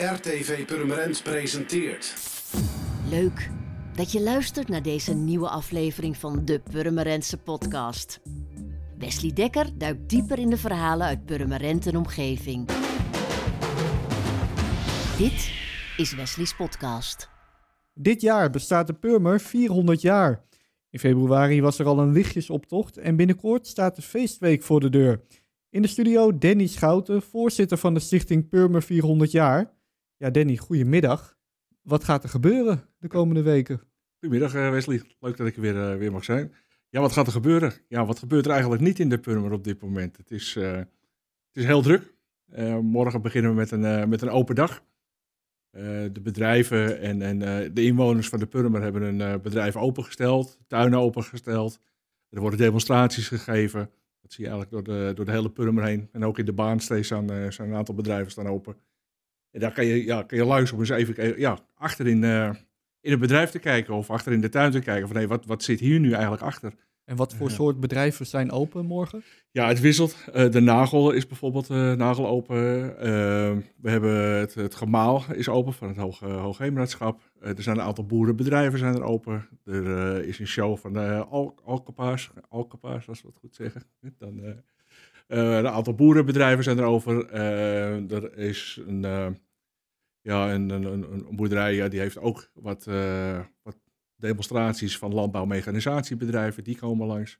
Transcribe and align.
RTV 0.00 0.66
Purmerend 0.66 1.22
presenteert. 1.22 2.14
Leuk 3.10 3.50
dat 3.94 4.12
je 4.12 4.20
luistert 4.20 4.68
naar 4.68 4.82
deze 4.82 5.14
nieuwe 5.14 5.48
aflevering 5.48 6.16
van 6.16 6.44
de 6.44 6.60
Purmerendse 6.70 7.36
podcast. 7.36 8.20
Wesley 8.98 9.32
Dekker 9.32 9.78
duikt 9.78 10.08
dieper 10.08 10.38
in 10.38 10.50
de 10.50 10.56
verhalen 10.56 11.06
uit 11.06 11.24
Purmerend 11.24 11.86
en 11.86 11.96
omgeving. 11.96 12.66
Dit 15.18 15.52
is 15.96 16.14
Wesley's 16.14 16.56
podcast. 16.56 17.28
Dit 17.94 18.20
jaar 18.20 18.50
bestaat 18.50 18.86
de 18.86 18.94
Purmer 18.94 19.40
400 19.40 20.00
jaar. 20.00 20.44
In 20.90 20.98
februari 20.98 21.62
was 21.62 21.78
er 21.78 21.86
al 21.86 21.98
een 21.98 22.12
lichtjesoptocht 22.12 22.96
en 22.96 23.16
binnenkort 23.16 23.66
staat 23.66 23.96
de 23.96 24.02
feestweek 24.02 24.62
voor 24.62 24.80
de 24.80 24.90
deur. 24.90 25.20
In 25.70 25.82
de 25.82 25.88
studio 25.88 26.38
Danny 26.38 26.66
Schouten, 26.66 27.22
voorzitter 27.22 27.78
van 27.78 27.94
de 27.94 28.00
stichting 28.00 28.48
Purmer 28.48 28.82
400 28.82 29.30
jaar. 29.30 29.78
Ja, 30.20 30.30
Danny, 30.30 30.56
goedemiddag. 30.56 31.36
Wat 31.82 32.04
gaat 32.04 32.22
er 32.22 32.28
gebeuren 32.28 32.82
de 32.98 33.08
komende 33.08 33.42
weken? 33.42 33.80
Goedemiddag 34.18 34.54
eh, 34.54 34.70
Wesley, 34.70 35.02
leuk 35.20 35.36
dat 35.36 35.46
ik 35.46 35.56
er 35.56 35.60
weer, 35.60 35.90
eh, 35.90 35.96
weer 35.96 36.12
mag 36.12 36.24
zijn. 36.24 36.54
Ja, 36.88 37.00
wat 37.00 37.12
gaat 37.12 37.26
er 37.26 37.32
gebeuren? 37.32 37.72
Ja, 37.88 38.06
wat 38.06 38.18
gebeurt 38.18 38.44
er 38.44 38.50
eigenlijk 38.50 38.82
niet 38.82 38.98
in 38.98 39.08
de 39.08 39.18
Purmer 39.18 39.52
op 39.52 39.64
dit 39.64 39.80
moment? 39.80 40.16
Het 40.16 40.30
is, 40.30 40.56
eh, 40.56 40.72
het 40.72 40.86
is 41.52 41.64
heel 41.64 41.82
druk. 41.82 42.14
morgen 42.82 43.22
beginnen 43.22 43.50
we 43.50 43.56
met 43.56 43.70
een, 43.70 44.08
met 44.08 44.22
een 44.22 44.30
open 44.30 44.54
dag. 44.54 44.82
de 46.12 46.20
bedrijven 46.22 47.00
en, 47.00 47.22
en 47.22 47.38
de 47.74 47.84
inwoners 47.84 48.28
van 48.28 48.38
de 48.38 48.46
Purmer 48.46 48.82
hebben 48.82 49.02
een 49.02 49.40
bedrijf 49.40 49.76
opengesteld, 49.76 50.58
tuinen 50.66 50.98
opengesteld. 50.98 51.80
Er 52.30 52.40
worden 52.40 52.58
demonstraties 52.58 53.28
gegeven. 53.28 53.90
Dat 54.22 54.32
zie 54.32 54.44
je 54.44 54.50
eigenlijk 54.50 54.70
door 54.70 54.96
de, 54.96 55.12
door 55.14 55.24
de 55.24 55.32
hele 55.32 55.50
Purmer 55.50 55.84
heen. 55.84 56.08
En 56.12 56.24
ook 56.24 56.38
in 56.38 56.44
de 56.44 56.52
baansteeds 56.52 57.06
staan, 57.06 57.52
zijn 57.52 57.68
een 57.68 57.76
aantal 57.76 57.94
bedrijven 57.94 58.30
staan 58.30 58.46
open. 58.46 58.76
En 59.50 59.60
daar 59.60 59.72
kan 59.72 59.86
je, 59.86 60.04
ja, 60.04 60.22
kan 60.22 60.38
je 60.38 60.44
luisteren 60.44 60.74
om 60.74 60.80
eens 60.90 61.08
even 61.08 61.38
ja, 61.38 61.58
achterin 61.74 62.22
uh, 62.22 62.50
in 63.00 63.10
het 63.10 63.20
bedrijf 63.20 63.50
te 63.50 63.58
kijken 63.58 63.94
of 63.94 64.10
achter 64.10 64.32
in 64.32 64.40
de 64.40 64.48
tuin 64.48 64.70
te 64.70 64.78
kijken 64.78 65.08
van 65.08 65.16
hé, 65.16 65.26
wat, 65.26 65.46
wat 65.46 65.62
zit 65.62 65.80
hier 65.80 66.00
nu 66.00 66.12
eigenlijk 66.12 66.42
achter? 66.42 66.72
En 67.04 67.16
wat 67.16 67.34
voor 67.34 67.50
soort 67.50 67.80
bedrijven 67.80 68.26
zijn 68.26 68.50
open 68.50 68.86
morgen? 68.86 69.22
Ja, 69.50 69.68
het 69.68 69.80
wisselt. 69.80 70.16
Uh, 70.34 70.50
de 70.50 70.60
nagel 70.60 71.10
is 71.10 71.26
bijvoorbeeld 71.26 71.70
uh, 71.70 71.92
nagel 71.92 72.26
open. 72.26 72.56
we 73.76 73.90
hebben 73.90 74.38
het, 74.38 74.54
het 74.54 74.74
gemaal 74.74 75.24
is 75.32 75.48
open 75.48 75.72
van 75.72 75.88
het 75.88 75.96
Hoog, 75.96 76.18
Hoogheemraadschap. 76.18 77.20
er 77.40 77.62
zijn 77.62 77.78
een 77.78 77.84
aantal 77.84 78.06
boerenbedrijven 78.06 78.78
zijn 78.78 78.94
er 78.94 79.02
open. 79.02 79.48
Er 79.64 80.24
is 80.24 80.38
een 80.38 80.46
show 80.46 80.76
van 80.76 80.92
de 80.92 81.24
Al 81.30 81.54
Alcapa's, 81.64 82.30
Alcapa's, 82.48 83.08
als 83.08 83.22
we 83.22 83.28
het 83.28 83.38
goed 83.38 83.54
zeggen. 83.54 83.82
Dan 84.18 84.62
een 85.30 85.68
aantal 85.68 85.94
boerenbedrijven 85.94 86.64
zijn 86.64 86.78
er 86.78 86.84
over. 86.84 87.34
Uh, 87.34 88.12
er 88.12 88.38
is 88.38 88.80
een, 88.86 89.02
uh, 89.02 89.26
ja, 90.20 90.52
een, 90.52 90.70
een, 90.70 90.84
een, 90.84 91.26
boerderij 91.30 91.74
ja, 91.74 91.88
die 91.88 92.00
heeft 92.00 92.18
ook 92.18 92.50
wat, 92.54 92.84
wat 93.62 93.78
demonstraties 94.16 94.98
van 94.98 95.14
landbouwmechanisatiebedrijven. 95.14 96.64
Die 96.64 96.78
komen 96.78 97.06
langs. 97.06 97.38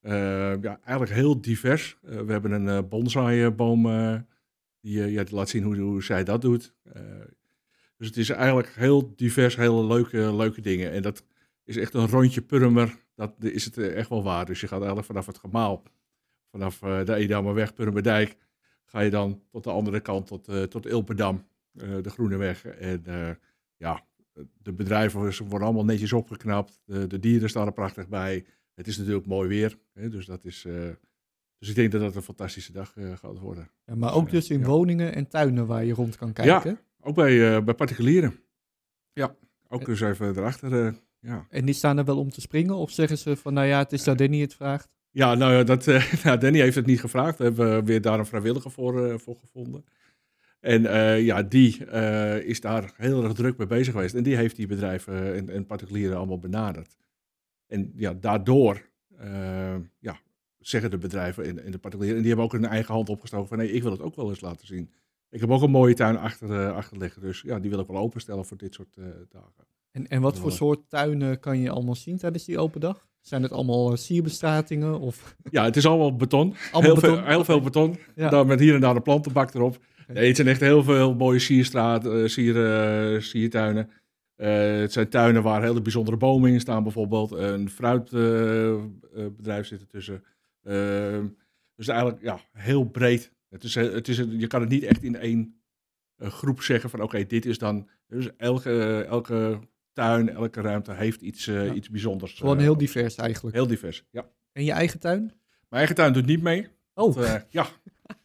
ja, 0.00 0.80
eigenlijk 0.84 1.10
heel 1.10 1.40
divers. 1.40 1.98
we 2.00 2.32
hebben 2.32 2.52
een 2.52 2.88
bonsaiboom 2.88 3.82
die, 4.80 5.06
die 5.06 5.34
laat 5.34 5.48
zien 5.48 5.62
hoe, 5.62 5.76
hoe 5.76 6.02
zij 6.02 6.24
dat 6.24 6.40
doet. 6.40 6.74
dus 7.96 8.06
het 8.06 8.16
is 8.16 8.28
eigenlijk 8.28 8.74
heel 8.74 9.12
divers, 9.16 9.56
hele 9.56 9.84
leuke, 9.84 10.34
leuke 10.34 10.60
dingen. 10.60 10.92
En 10.92 11.02
dat 11.02 11.24
is 11.64 11.76
echt 11.76 11.94
een 11.94 12.08
rondje 12.08 12.42
purmer. 12.42 12.96
Dat 13.14 13.34
is 13.38 13.64
het 13.64 13.78
echt 13.78 14.08
wel 14.08 14.22
waar. 14.22 14.46
Dus 14.46 14.60
je 14.60 14.66
gaat 14.66 14.78
eigenlijk 14.78 15.06
vanaf 15.06 15.26
het 15.26 15.38
gemaal 15.38 15.82
vanaf 16.50 16.82
uh, 16.82 17.04
de 17.04 17.14
Edamerweg, 17.14 17.74
Purmerdijk, 17.74 18.36
ga 18.84 19.00
je 19.00 19.10
dan 19.10 19.42
tot 19.50 19.64
de 19.64 19.70
andere 19.70 20.00
kant, 20.00 20.26
tot, 20.26 20.48
uh, 20.48 20.62
tot 20.62 20.86
Ilpendam, 20.86 21.44
uh, 21.72 22.02
de 22.02 22.10
Groeneweg. 22.10 22.64
En 22.64 23.02
ja, 23.76 24.06
de 24.62 24.72
bedrijven 24.72 25.20
worden 25.20 25.66
allemaal 25.66 25.84
netjes 25.84 26.12
opgeknapt. 26.12 26.80
De, 26.84 27.06
de, 27.06 27.18
dieren 27.18 27.48
staan 27.48 27.66
er 27.66 27.72
prachtig 27.72 28.08
bij. 28.08 28.44
Het 28.74 28.86
is 28.86 28.98
natuurlijk 28.98 29.26
mooi 29.26 29.48
weer. 29.48 29.78
Hè, 29.92 30.08
dus, 30.08 30.26
dat 30.26 30.44
is, 30.44 30.66
dus 31.58 31.68
ik 31.68 31.74
denk 31.74 31.92
dat 31.92 32.00
dat 32.00 32.14
een 32.14 32.22
fantastische 32.22 32.72
dag 32.72 32.94
gaat 33.14 33.38
worden. 33.38 33.70
Ja, 33.84 33.94
maar 33.94 34.14
ook 34.14 34.30
dus 34.30 34.50
in 34.50 34.64
woningen 34.64 35.14
en 35.14 35.28
tuinen 35.28 35.66
waar 35.66 35.84
je 35.84 35.92
rond 35.92 36.16
kan 36.16 36.32
kijken? 36.32 36.70
Ja, 36.70 36.80
ook 37.00 37.14
bij, 37.14 37.64
bij 37.64 37.74
particulieren. 37.74 38.40
Ja, 39.12 39.36
ook 39.68 39.84
dus 39.84 40.00
even 40.00 40.36
erachter. 40.36 40.94
ja. 41.20 41.46
En 41.50 41.64
die 41.64 41.74
staan 41.74 41.98
er 41.98 42.04
wel 42.04 42.18
om 42.18 42.30
te 42.30 42.40
springen? 42.40 42.74
Of 42.74 42.90
zeggen 42.90 43.18
ze 43.18 43.36
van, 43.36 43.54
nou 43.54 43.66
ja, 43.66 43.78
het 43.78 43.92
is 43.92 44.04
dat 44.04 44.18
Danny 44.18 44.40
het 44.40 44.54
vraagt? 44.54 44.97
Ja, 45.18 45.34
nou 45.34 45.52
ja, 45.52 45.62
dat, 45.62 45.86
uh, 45.86 46.12
nou, 46.24 46.38
Danny 46.38 46.58
heeft 46.58 46.74
het 46.74 46.86
niet 46.86 47.00
gevraagd. 47.00 47.38
We 47.38 47.44
hebben 47.44 47.84
weer 47.84 48.00
daar 48.00 48.18
een 48.18 48.26
vrijwilliger 48.26 48.70
voor, 48.70 49.08
uh, 49.08 49.18
voor 49.18 49.36
gevonden. 49.36 49.84
En 50.60 50.82
uh, 50.82 51.24
ja, 51.24 51.42
die 51.42 51.86
is 52.44 52.60
daar 52.60 52.92
heel 52.96 53.24
erg 53.24 53.32
druk 53.32 53.56
mee 53.56 53.66
bezig 53.66 53.92
geweest. 53.92 54.14
En 54.14 54.22
die 54.22 54.36
heeft 54.36 54.56
die 54.56 54.66
bedrijven 54.66 55.34
en, 55.34 55.48
en 55.48 55.66
particulieren 55.66 56.16
allemaal 56.16 56.38
benaderd. 56.38 56.96
En 57.66 57.92
ja, 57.96 58.14
daardoor 58.14 58.88
ja, 59.98 60.20
zeggen 60.58 60.90
de 60.90 60.98
bedrijven 60.98 61.44
en, 61.44 61.64
en, 61.64 61.70
de 61.70 61.78
particulieren... 61.78 62.16
en 62.16 62.26
die 62.26 62.34
hebben 62.34 62.52
ook 62.52 62.60
hun 62.60 62.70
eigen 62.70 62.94
hand 62.94 63.08
opgestoken 63.08 63.48
van... 63.48 63.58
nee, 63.58 63.72
ik 63.72 63.82
wil 63.82 63.92
het 63.92 64.02
ook 64.02 64.16
wel 64.16 64.28
eens 64.28 64.40
laten 64.40 64.66
zien. 64.66 64.90
Ik 65.30 65.40
heb 65.40 65.50
ook 65.50 65.62
een 65.62 65.70
mooie 65.70 65.94
tuin 65.94 66.16
achter, 66.16 66.72
achter 66.72 66.98
liggen. 66.98 67.22
Dus 67.22 67.40
ja, 67.40 67.58
die 67.58 67.70
wil 67.70 67.80
ik 67.80 67.86
wel 67.86 67.96
openstellen 67.96 68.44
voor 68.44 68.56
dit 68.56 68.74
soort 68.74 68.96
dagen. 69.28 69.66
En, 69.90 70.08
en 70.08 70.20
wat 70.20 70.38
voor 70.38 70.52
soort 70.52 70.80
tuinen 70.88 71.40
kan 71.40 71.58
je 71.58 71.70
allemaal 71.70 71.94
zien 71.94 72.18
tijdens 72.18 72.44
die 72.44 72.58
open 72.58 72.80
dag? 72.80 73.08
Zijn 73.28 73.42
het 73.42 73.52
allemaal 73.52 73.90
eh, 73.90 73.96
sierbestatingen? 73.96 75.00
Of? 75.00 75.36
Ja, 75.50 75.64
het 75.64 75.76
is 75.76 75.86
allemaal 75.86 76.16
beton. 76.16 76.54
Allemaal 76.72 76.82
heel, 76.82 76.94
beton? 76.94 77.16
Veel, 77.16 77.26
heel 77.26 77.44
veel 77.44 77.60
beton. 77.60 77.98
Ja. 78.14 78.28
Dan 78.28 78.46
met 78.46 78.60
hier 78.60 78.74
en 78.74 78.80
daar 78.80 78.96
een 78.96 79.02
plantenbak 79.02 79.54
erop. 79.54 79.78
Nee, 80.06 80.26
het 80.26 80.36
zijn 80.36 80.48
echt 80.48 80.60
heel 80.60 80.82
veel 80.82 81.14
mooie 81.14 81.38
sierstraat, 81.38 82.06
uh, 82.06 82.26
sier, 82.28 82.56
uh, 83.14 83.20
siertuinen. 83.20 83.90
het 84.36 84.92
zijn 84.92 85.08
tuinen 85.08 85.42
waar 85.42 85.62
hele 85.62 85.82
bijzondere 85.82 86.16
bomen 86.16 86.52
in 86.52 86.60
staan, 86.60 86.82
bijvoorbeeld. 86.82 87.32
Een 87.32 87.70
fruitbedrijf 87.70 89.66
zit 89.66 89.80
ertussen. 89.80 90.24
Ehm, 90.62 91.26
dus 91.76 91.88
eigenlijk 91.88 92.22
ja, 92.22 92.40
heel 92.52 92.84
breed. 92.84 93.32
Het 93.48 93.64
is, 93.64 93.74
het 93.74 94.08
is, 94.08 94.16
je 94.16 94.46
kan 94.46 94.60
het 94.60 94.70
niet 94.70 94.84
echt 94.84 95.02
in 95.02 95.16
één 95.16 95.60
groep 96.18 96.62
zeggen 96.62 96.90
van 96.90 97.02
oké, 97.02 97.26
dit 97.26 97.46
is 97.46 97.58
dan... 97.58 97.88
Dus 98.06 98.36
elke, 98.36 99.04
elke 99.08 99.58
tuin, 99.98 100.28
elke 100.28 100.60
ruimte 100.60 100.92
heeft 100.92 101.20
iets, 101.20 101.46
uh, 101.46 101.74
iets 101.74 101.90
bijzonders. 101.90 102.32
Gewoon 102.32 102.56
eh, 102.56 102.62
heel 102.62 102.76
divers 102.76 103.16
eigenlijk. 103.16 103.56
Heel 103.56 103.66
divers, 103.66 104.04
ja. 104.10 104.30
En 104.52 104.64
je 104.64 104.72
eigen 104.72 105.00
tuin? 105.00 105.20
Mijn 105.20 105.34
eigen 105.68 105.94
tuin 105.94 106.12
doet 106.12 106.26
niet 106.26 106.42
mee. 106.42 106.68
Oh. 106.94 107.14
Want, 107.14 107.26
uh, 107.26 107.34
ja. 107.48 107.66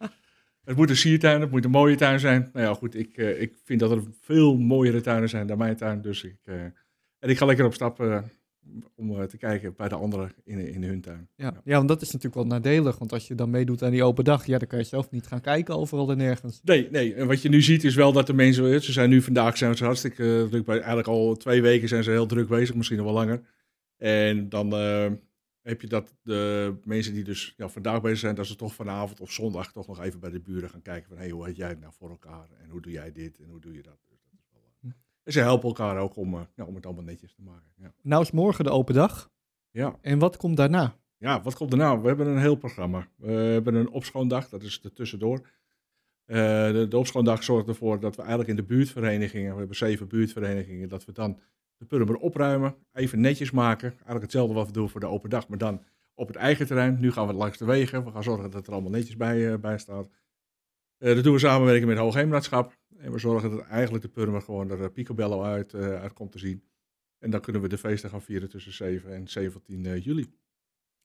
het 0.65 0.75
moet 0.75 0.89
een 0.89 0.97
siertuin, 0.97 1.41
het 1.41 1.51
moet 1.51 1.65
een 1.65 1.71
mooie 1.71 1.95
tuin 1.95 2.19
zijn. 2.19 2.49
Nou 2.53 2.65
ja, 2.65 2.73
goed, 2.73 2.95
ik, 2.95 3.17
ik 3.17 3.55
vind 3.63 3.79
dat 3.79 3.91
er 3.91 4.03
veel 4.21 4.57
mooiere 4.57 5.01
tuinen 5.01 5.29
zijn 5.29 5.47
dan 5.47 5.57
mijn 5.57 5.75
tuin. 5.75 6.01
Dus 6.01 6.23
ik, 6.23 6.39
en 7.19 7.29
ik 7.29 7.37
ga 7.37 7.45
lekker 7.45 7.65
op 7.65 7.73
stap 7.73 8.23
om 8.95 9.11
uh, 9.11 9.23
te 9.23 9.37
kijken 9.37 9.73
bij 9.75 9.87
de 9.87 9.95
anderen 9.95 10.31
in, 10.43 10.59
in 10.73 10.83
hun 10.83 11.01
tuin. 11.01 11.29
Ja. 11.35 11.61
ja. 11.63 11.75
want 11.75 11.87
dat 11.87 12.01
is 12.01 12.11
natuurlijk 12.11 12.35
wel 12.35 12.59
nadelig. 12.59 12.97
Want 12.97 13.13
als 13.13 13.27
je 13.27 13.35
dan 13.35 13.49
meedoet 13.49 13.83
aan 13.83 13.91
die 13.91 14.03
open 14.03 14.23
dag, 14.23 14.45
ja, 14.45 14.57
dan 14.57 14.67
kan 14.67 14.79
je 14.79 14.85
zelf 14.85 15.11
niet 15.11 15.27
gaan 15.27 15.41
kijken 15.41 15.75
overal 15.75 16.11
en 16.11 16.17
nergens. 16.17 16.61
Nee, 16.63 16.87
nee. 16.91 17.13
En 17.13 17.27
wat 17.27 17.41
je 17.41 17.49
nu 17.49 17.61
ziet 17.61 17.83
is 17.83 17.95
wel 17.95 18.11
dat 18.11 18.27
de 18.27 18.33
mensen, 18.33 18.81
ze 18.81 18.91
zijn 18.91 19.09
nu 19.09 19.21
vandaag 19.21 19.57
zijn 19.57 19.75
ze 19.75 19.83
hartstikke 19.83 20.23
uh, 20.23 20.49
druk 20.49 20.65
bij. 20.65 20.75
Eigenlijk 20.75 21.07
al 21.07 21.35
twee 21.35 21.61
weken 21.61 21.87
zijn 21.87 22.03
ze 22.03 22.11
heel 22.11 22.25
druk 22.25 22.47
bezig, 22.47 22.75
misschien 22.75 22.97
nog 22.97 23.05
wel 23.05 23.15
langer. 23.15 23.41
En 23.97 24.49
dan 24.49 24.73
uh, 24.73 25.11
heb 25.61 25.81
je 25.81 25.87
dat 25.87 26.15
de 26.21 26.73
mensen 26.83 27.13
die 27.13 27.23
dus 27.23 27.53
ja, 27.57 27.69
vandaag 27.69 28.01
bezig 28.01 28.19
zijn, 28.19 28.35
dat 28.35 28.47
ze 28.47 28.55
toch 28.55 28.73
vanavond 28.73 29.19
of 29.19 29.31
zondag 29.31 29.71
toch 29.71 29.87
nog 29.87 30.01
even 30.01 30.19
bij 30.19 30.29
de 30.29 30.39
buren 30.39 30.69
gaan 30.69 30.81
kijken 30.81 31.07
van, 31.07 31.17
hé, 31.17 31.23
hey, 31.23 31.31
hoe 31.31 31.45
heet 31.45 31.55
jij 31.55 31.69
het 31.69 31.79
nou 31.79 31.93
voor 31.97 32.09
elkaar? 32.09 32.47
En 32.63 32.69
hoe 32.69 32.81
doe 32.81 32.91
jij 32.91 33.11
dit 33.11 33.39
en 33.39 33.49
hoe 33.49 33.61
doe 33.61 33.73
je 33.73 33.81
dat? 33.81 34.12
En 35.23 35.31
ze 35.31 35.39
helpen 35.39 35.67
elkaar 35.67 35.97
ook 35.97 36.15
om, 36.15 36.33
uh, 36.33 36.41
ja, 36.55 36.65
om 36.65 36.75
het 36.75 36.85
allemaal 36.85 37.03
netjes 37.03 37.33
te 37.33 37.41
maken. 37.41 37.71
Ja. 37.75 37.93
Nou 38.01 38.21
is 38.21 38.31
morgen 38.31 38.63
de 38.63 38.69
open 38.69 38.93
dag. 38.93 39.31
Ja. 39.71 39.97
En 40.01 40.19
wat 40.19 40.37
komt 40.37 40.57
daarna? 40.57 40.95
Ja, 41.17 41.41
wat 41.41 41.55
komt 41.55 41.69
daarna? 41.69 42.01
We 42.01 42.07
hebben 42.07 42.27
een 42.27 42.39
heel 42.39 42.55
programma. 42.55 43.07
We 43.15 43.31
hebben 43.31 43.75
een 43.75 43.89
opschoondag, 43.89 44.49
dat 44.49 44.63
is 44.63 44.83
er 44.83 44.93
tussendoor. 44.93 45.37
Uh, 46.25 46.37
de, 46.71 46.85
de 46.89 46.97
opschoondag 46.97 47.43
zorgt 47.43 47.67
ervoor 47.67 47.99
dat 47.99 48.15
we 48.15 48.21
eigenlijk 48.21 48.49
in 48.49 48.55
de 48.55 48.63
buurtverenigingen, 48.63 49.51
we 49.51 49.57
hebben 49.57 49.77
zeven 49.77 50.07
buurtverenigingen, 50.07 50.89
dat 50.89 51.05
we 51.05 51.11
dan 51.11 51.39
de 51.77 51.85
Purmer 51.85 52.15
opruimen, 52.15 52.75
even 52.93 53.21
netjes 53.21 53.51
maken. 53.51 53.89
Eigenlijk 53.89 54.21
hetzelfde 54.21 54.53
wat 54.53 54.67
we 54.67 54.73
doen 54.73 54.89
voor 54.89 54.99
de 54.99 55.05
open 55.05 55.29
dag, 55.29 55.47
maar 55.47 55.57
dan 55.57 55.81
op 56.13 56.27
het 56.27 56.35
eigen 56.35 56.67
terrein. 56.67 56.99
Nu 56.99 57.11
gaan 57.11 57.27
we 57.27 57.33
langs 57.33 57.57
de 57.57 57.65
wegen. 57.65 58.05
We 58.05 58.11
gaan 58.11 58.23
zorgen 58.23 58.51
dat 58.51 58.67
er 58.67 58.73
allemaal 58.73 58.91
netjes 58.91 59.17
bij, 59.17 59.37
uh, 59.37 59.57
bij 59.57 59.77
staat. 59.77 60.07
Uh, 61.03 61.15
dat 61.15 61.23
doen 61.23 61.33
we 61.33 61.39
samenwerken 61.39 61.87
met 61.87 61.97
Hoogheemraadschap. 61.97 62.77
En 62.97 63.11
we 63.11 63.19
zorgen 63.19 63.49
dat 63.49 63.59
eigenlijk 63.59 64.03
de 64.03 64.09
Purmer 64.09 64.41
gewoon 64.41 64.69
er 64.69 64.91
picobello 64.91 65.41
uit, 65.41 65.73
uh, 65.73 66.01
uit 66.01 66.13
komt 66.13 66.31
te 66.31 66.39
zien. 66.39 66.63
En 67.19 67.31
dan 67.31 67.41
kunnen 67.41 67.61
we 67.61 67.67
de 67.67 67.77
feesten 67.77 68.09
gaan 68.09 68.21
vieren 68.21 68.49
tussen 68.49 68.73
7 68.73 69.13
en 69.13 69.27
17 69.27 69.83
uh, 69.83 70.03
juli. 70.03 70.25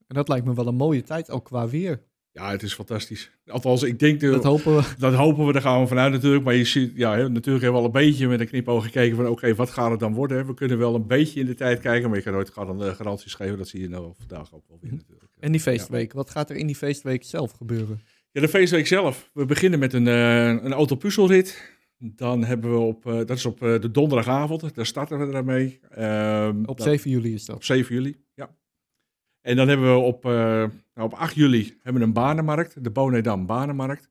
En 0.06 0.14
dat 0.14 0.28
lijkt 0.28 0.46
me 0.46 0.54
wel 0.54 0.66
een 0.66 0.74
mooie 0.74 1.02
tijd, 1.02 1.30
ook 1.30 1.44
qua 1.44 1.68
weer. 1.68 2.02
Ja, 2.30 2.50
het 2.50 2.62
is 2.62 2.74
fantastisch. 2.74 3.30
Althans, 3.46 3.82
ik 3.82 3.98
denk... 3.98 4.20
De, 4.20 4.30
dat 4.30 4.44
hopen 4.44 4.76
we. 4.76 4.82
Dat 4.98 5.14
hopen 5.14 5.46
we, 5.46 5.52
daar 5.52 5.62
gaan 5.62 5.80
we 5.80 5.86
vanuit 5.86 6.12
natuurlijk. 6.12 6.44
Maar 6.44 6.54
je 6.54 6.64
ziet, 6.64 6.92
ja, 6.96 7.16
natuurlijk 7.16 7.64
hebben 7.64 7.72
we 7.72 7.78
al 7.78 7.84
een 7.84 8.06
beetje 8.06 8.28
met 8.28 8.40
een 8.40 8.48
knipoog 8.48 8.84
gekeken 8.84 9.16
van... 9.16 9.26
oké, 9.26 9.54
wat 9.54 9.70
gaat 9.70 9.90
het 9.90 10.00
dan 10.00 10.14
worden? 10.14 10.46
We 10.46 10.54
kunnen 10.54 10.78
wel 10.78 10.94
een 10.94 11.06
beetje 11.06 11.40
in 11.40 11.46
de 11.46 11.54
tijd 11.54 11.80
kijken... 11.80 12.08
maar 12.08 12.18
je 12.18 12.24
kan 12.24 12.32
nooit 12.32 12.50
garanties 12.96 13.34
geven. 13.34 13.58
Dat 13.58 13.68
zie 13.68 13.80
je 13.80 13.88
nou 13.88 14.12
vandaag 14.18 14.54
ook 14.54 14.64
wel 14.68 14.78
weer 14.80 14.90
mhm. 14.90 15.00
natuurlijk. 15.00 15.30
En 15.38 15.52
die 15.52 15.60
feestweek, 15.60 16.12
wat 16.12 16.30
gaat 16.30 16.50
er 16.50 16.56
in 16.56 16.66
die 16.66 16.76
feestweek 16.76 17.24
zelf 17.24 17.50
gebeuren? 17.50 18.00
Ja, 18.30 18.40
de 18.40 18.48
feestweek 18.48 18.86
zelf. 18.86 19.30
We 19.32 19.44
beginnen 19.44 19.78
met 19.78 19.92
een, 19.92 20.06
uh, 20.06 20.46
een 20.46 20.72
autopuzzelrit. 20.72 21.76
Dan 21.98 22.44
hebben 22.44 22.70
we 22.72 22.78
op, 22.78 23.06
eh, 23.06 23.16
dat 23.16 23.30
is 23.30 23.46
op 23.46 23.62
eh, 23.62 23.80
de 23.80 23.90
donderdagavond, 23.90 24.74
daar 24.74 24.86
starten 24.86 25.18
we 25.28 25.36
ermee. 25.36 25.80
Ehm, 25.90 26.64
Op 26.64 26.76
dan- 26.78 26.86
7 26.86 27.10
juli 27.10 27.34
is 27.34 27.44
dat. 27.44 27.56
op 27.56 27.64
7 27.64 27.94
juli, 27.94 28.16
ja. 28.34 28.56
En 29.40 29.56
dan 29.56 29.68
hebben 29.68 29.92
we 29.94 29.98
op, 29.98 30.22
nou, 30.24 30.70
op 30.94 31.12
8 31.14 31.34
juli 31.34 31.78
hebben 31.82 32.02
we 32.02 32.08
een 32.08 32.12
banenmarkt, 32.14 32.84
de 32.84 32.90
Bonedam 32.90 33.46
Banenmarkt. 33.46 34.10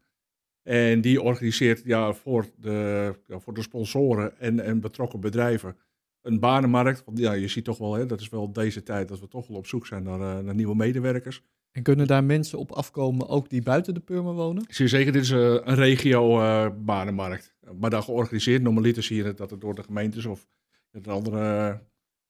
En 0.63 1.01
die 1.01 1.21
organiseert 1.21 1.81
ja, 1.85 2.13
voor, 2.13 2.45
de, 2.57 3.13
ja, 3.27 3.39
voor 3.39 3.53
de 3.53 3.61
sponsoren 3.61 4.39
en, 4.39 4.59
en 4.59 4.79
betrokken 4.79 5.19
bedrijven 5.19 5.77
een 6.21 6.39
banenmarkt. 6.39 7.03
Want 7.05 7.17
ja, 7.17 7.31
je 7.33 7.47
ziet 7.47 7.63
toch 7.65 7.77
wel, 7.77 7.93
hè, 7.93 8.05
dat 8.05 8.21
is 8.21 8.29
wel 8.29 8.53
deze 8.53 8.83
tijd 8.83 9.07
dat 9.07 9.19
we 9.19 9.27
toch 9.27 9.47
wel 9.47 9.57
op 9.57 9.67
zoek 9.67 9.87
zijn 9.87 10.03
naar, 10.03 10.43
naar 10.43 10.55
nieuwe 10.55 10.75
medewerkers. 10.75 11.41
En 11.77 11.83
kunnen 11.83 12.07
daar 12.07 12.23
mensen 12.23 12.59
op 12.59 12.71
afkomen, 12.71 13.27
ook 13.27 13.49
die 13.49 13.61
buiten 13.61 13.93
de 13.93 13.99
Purmer 13.99 14.33
wonen? 14.33 14.63
Zeer 14.67 14.87
zeker, 14.87 15.11
dit 15.11 15.21
is 15.21 15.31
eh, 15.31 15.39
een 15.39 15.75
regio 15.75 16.41
eh, 16.41 16.67
banenmarkt. 16.77 17.55
Maar 17.79 17.89
dan 17.89 18.03
georganiseerd, 18.03 18.61
normaliter 18.61 19.03
zie 19.03 19.23
je 19.23 19.33
dat 19.33 19.49
het 19.49 19.61
door 19.61 19.75
de 19.75 19.83
gemeentes 19.83 20.25
of 20.25 20.47
het 20.91 21.07
andere... 21.07 21.39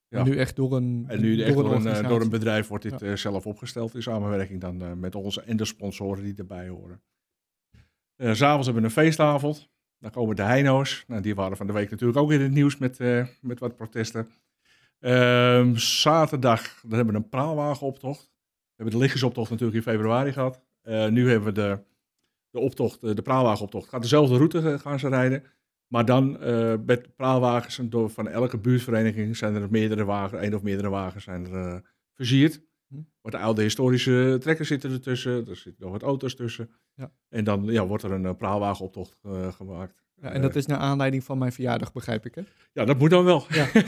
Ja. 0.08 0.18
En 0.18 0.24
nu 0.24 0.36
echt 0.36 0.56
door 0.56 0.76
een 0.76 1.04
En 1.08 1.20
nu 1.20 1.42
echt 1.42 1.54
door 1.54 1.64
een, 1.64 1.70
eh, 1.70 1.76
organisatie. 1.76 2.08
door 2.08 2.20
een 2.20 2.28
bedrijf 2.30 2.68
wordt 2.68 2.84
dit 2.84 3.00
Ja. 3.00 3.06
eh, 3.06 3.16
zelf 3.16 3.46
opgesteld 3.46 3.94
in 3.94 4.02
samenwerking 4.02 4.60
dan 4.60 4.82
eh, 4.82 4.92
met 4.92 5.14
ons 5.14 5.44
en 5.44 5.56
de 5.56 5.64
sponsoren 5.64 6.22
die 6.24 6.34
erbij 6.36 6.68
horen. 6.68 7.02
Eh, 8.16 8.32
S 8.32 8.38
S'avonds 8.38 8.64
hebben 8.66 8.82
we 8.82 8.88
een 8.88 8.94
feestavond. 9.04 9.68
Dan 9.98 10.10
komen 10.10 10.36
de 10.36 10.42
Heino's. 10.42 11.04
Nou, 11.06 11.22
die 11.22 11.34
waren 11.34 11.56
van 11.56 11.66
de 11.66 11.72
week 11.72 11.90
natuurlijk 11.90 12.18
ook 12.18 12.32
in 12.32 12.40
het 12.40 12.52
nieuws 12.52 12.78
met, 12.78 13.00
eh, 13.00 13.26
met 13.40 13.58
wat 13.58 13.76
protesten. 13.76 14.28
Ehm, 14.98 15.74
zaterdag 15.76 16.80
dan 16.82 16.92
hebben 16.96 17.14
we 17.14 17.20
een 17.20 17.28
praalwagenoptocht. 17.28 18.30
We 18.78 18.84
hebben 18.84 19.00
de 19.00 19.06
lichtjesoptocht 19.06 19.50
natuurlijk 19.50 19.76
in 19.76 19.92
februari 19.92 20.32
gehad. 20.32 20.60
Eh, 20.82 21.08
nu 21.08 21.30
hebben 21.30 21.48
we 21.48 21.54
de, 21.54 21.84
de 22.50 22.58
optocht, 22.58 23.02
eh, 23.02 23.14
de 23.14 23.22
praalwagenoptocht. 23.22 23.88
Gaat 23.88 24.02
dezelfde 24.02 24.36
route 24.36 24.58
eh, 24.58 24.78
gaan 24.78 24.98
ze 24.98 25.08
rijden. 25.08 25.42
Maar 25.86 26.04
dan 26.04 26.30
met 26.84 27.16
praalwagens 27.16 27.78
en 27.78 27.90
door, 27.90 28.10
van 28.10 28.28
elke 28.28 28.58
buurtvereniging 28.58 29.36
zijn 29.36 29.54
er 29.54 29.70
meerdere 29.70 30.04
wagens, 30.04 30.42
één 30.42 30.54
of 30.54 30.62
meerdere 30.62 30.88
wagens 30.88 31.24
zijn 31.24 31.46
er 31.46 31.82
versierd. 32.14 32.62
Hm. 32.88 33.00
Wat 33.20 33.34
oude 33.34 33.62
historische 33.62 34.36
trekkers 34.40 34.68
zitten 34.68 34.90
ertussen, 34.90 35.48
er 35.48 35.56
zitten 35.56 35.82
nog 35.82 35.92
wat 35.92 36.02
auto's 36.02 36.34
tussen. 36.34 36.70
Ja. 36.94 37.12
En 37.28 37.44
dan 37.44 37.64
ja, 37.64 37.86
wordt 37.86 38.02
er 38.02 38.12
een 38.12 38.36
praalwagenoptocht 38.36 39.18
gemaakt. 39.50 40.02
Ja, 40.22 40.30
en 40.30 40.42
dat 40.42 40.56
is 40.56 40.66
naar 40.66 40.78
aanleiding 40.78 41.24
van 41.24 41.38
mijn 41.38 41.52
verjaardag, 41.52 41.92
begrijp 41.92 42.26
ik 42.26 42.34
hè? 42.34 42.42
Ja, 42.72 42.84
dat 42.84 42.98
moet 42.98 43.10
dan 43.10 43.24
wel. 43.24 43.44
Ja. 43.48 43.68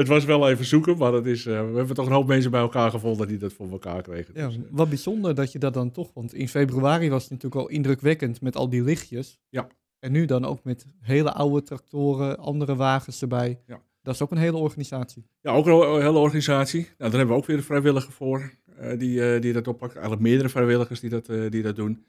het 0.00 0.08
was 0.08 0.24
wel 0.24 0.50
even 0.50 0.64
zoeken, 0.64 0.98
maar 0.98 1.12
het 1.12 1.26
is, 1.26 1.46
eh, 1.46 1.70
we 1.70 1.76
hebben 1.76 1.94
toch 1.94 2.06
een 2.06 2.12
hoop 2.12 2.26
mensen 2.26 2.50
bij 2.50 2.60
elkaar 2.60 2.90
gevonden 2.90 3.28
die 3.28 3.38
dat 3.38 3.52
voor 3.52 3.70
elkaar 3.70 4.02
kregen. 4.02 4.34
Ja, 4.36 4.46
Dus, 4.46 4.56
eh, 4.56 4.62
wat 4.70 4.88
bijzonder 4.88 5.34
dat 5.34 5.52
je 5.52 5.58
dat 5.58 5.74
dan 5.74 5.90
toch, 5.90 6.10
want 6.14 6.34
in 6.34 6.48
februari 6.48 7.10
was 7.10 7.22
het 7.22 7.30
natuurlijk 7.30 7.62
al 7.62 7.68
indrukwekkend 7.68 8.40
met 8.40 8.56
al 8.56 8.68
die 8.68 8.82
lichtjes. 8.82 9.40
Ja. 9.48 9.66
En 9.98 10.12
nu 10.12 10.24
dan 10.24 10.44
ook 10.44 10.64
met 10.64 10.86
hele 11.00 11.32
oude 11.32 11.62
tractoren, 11.62 12.38
andere 12.38 12.76
wagens 12.76 13.22
erbij. 13.22 13.60
Ja. 13.66 13.80
Dat 14.02 14.14
is 14.14 14.22
ook 14.22 14.30
een 14.30 14.38
hele 14.38 14.56
organisatie. 14.56 15.26
Ja, 15.40 15.52
ook 15.52 15.66
een 15.66 16.02
hele 16.02 16.18
organisatie. 16.18 16.80
Nou, 16.80 16.94
daar 16.96 17.10
hebben 17.10 17.28
we 17.28 17.42
ook 17.42 17.46
weer 17.46 17.56
een 17.56 17.62
vrijwilliger 17.62 18.12
voor 18.12 18.50
eh, 18.78 18.98
die, 18.98 19.34
eh, 19.34 19.40
die 19.40 19.52
dat 19.52 19.68
oppakt. 19.68 19.92
Eigenlijk 19.92 20.22
meerdere 20.22 20.48
vrijwilligers 20.48 21.00
die 21.00 21.10
dat, 21.10 21.28
eh, 21.28 21.50
die 21.50 21.62
dat 21.62 21.76
doen. 21.76 22.04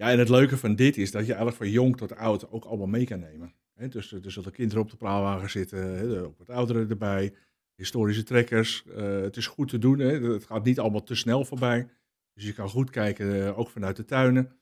Ja, 0.00 0.10
en 0.10 0.18
het 0.18 0.28
leuke 0.28 0.56
van 0.56 0.74
dit 0.74 0.96
is 0.96 1.10
dat 1.10 1.20
je 1.22 1.26
eigenlijk 1.28 1.56
van 1.56 1.70
jong 1.70 1.96
tot 1.96 2.16
oud 2.16 2.50
ook 2.50 2.64
allemaal 2.64 2.86
mee 2.86 3.04
kan 3.06 3.20
nemen. 3.20 3.54
Hè, 3.74 3.88
dus 3.88 4.12
er 4.12 4.30
zullen 4.32 4.52
kinderen 4.52 4.82
op 4.82 4.90
de 4.90 4.96
praalwagen 4.96 5.50
zitten, 5.50 5.78
hè, 5.78 6.16
er- 6.16 6.24
ook 6.24 6.38
wat 6.38 6.50
ouderen 6.50 6.90
erbij, 6.90 7.34
historische 7.74 8.22
trekkers. 8.22 8.84
Eh, 8.96 9.20
het 9.20 9.36
is 9.36 9.46
goed 9.46 9.68
te 9.68 9.78
doen, 9.78 9.98
het 9.98 10.44
gaat 10.46 10.64
niet 10.64 10.78
allemaal 10.78 11.02
te 11.02 11.14
snel 11.14 11.44
voorbij. 11.44 11.88
Dus 12.34 12.44
je 12.44 12.52
kan 12.52 12.68
goed 12.68 12.90
kijken, 12.90 13.46
eh, 13.46 13.58
ook 13.58 13.70
vanuit 13.70 13.96
de 13.96 14.04
tuinen. 14.04 14.52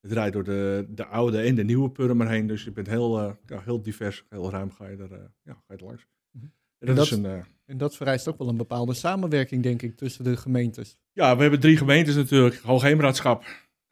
Het 0.00 0.12
rijdt 0.12 0.32
door 0.32 0.44
de, 0.44 0.86
de 0.88 1.06
oude 1.06 1.40
en 1.40 1.54
de 1.54 1.64
nieuwe 1.64 1.90
Purmer 1.90 2.28
heen, 2.28 2.46
dus 2.46 2.64
je 2.64 2.70
bent 2.72 2.86
heel, 2.86 3.18
eh, 3.18 3.32
ja, 3.46 3.60
heel 3.64 3.82
divers, 3.82 4.24
heel 4.28 4.50
ruim 4.50 4.70
ga 4.72 4.86
je 4.88 4.96
er, 4.96 5.12
eh, 5.12 5.18
ja, 5.42 5.52
ga 5.52 5.62
je 5.74 5.76
er 5.76 5.84
langs. 5.84 6.06
Mhm. 6.30 6.44
En 6.78 6.88
En 6.88 6.94
dat, 6.94 7.04
is 7.04 7.10
dat- 7.10 7.18
een... 7.18 7.24
eh, 7.26 7.44
En 7.66 7.78
dat 7.78 7.96
vereist 7.96 8.28
ook 8.28 8.38
wel 8.38 8.48
een 8.48 8.56
bepaalde 8.56 8.94
samenwerking, 8.94 9.62
denk 9.62 9.82
ik, 9.82 9.96
tussen 9.96 10.24
de 10.24 10.36
gemeentes. 10.36 10.98
Ja, 11.12 11.36
we 11.36 11.42
hebben 11.42 11.60
drie 11.60 11.76
gemeentes 11.76 12.14
natuurlijk. 12.14 12.56
Hoogheemraadschap. 12.56 13.44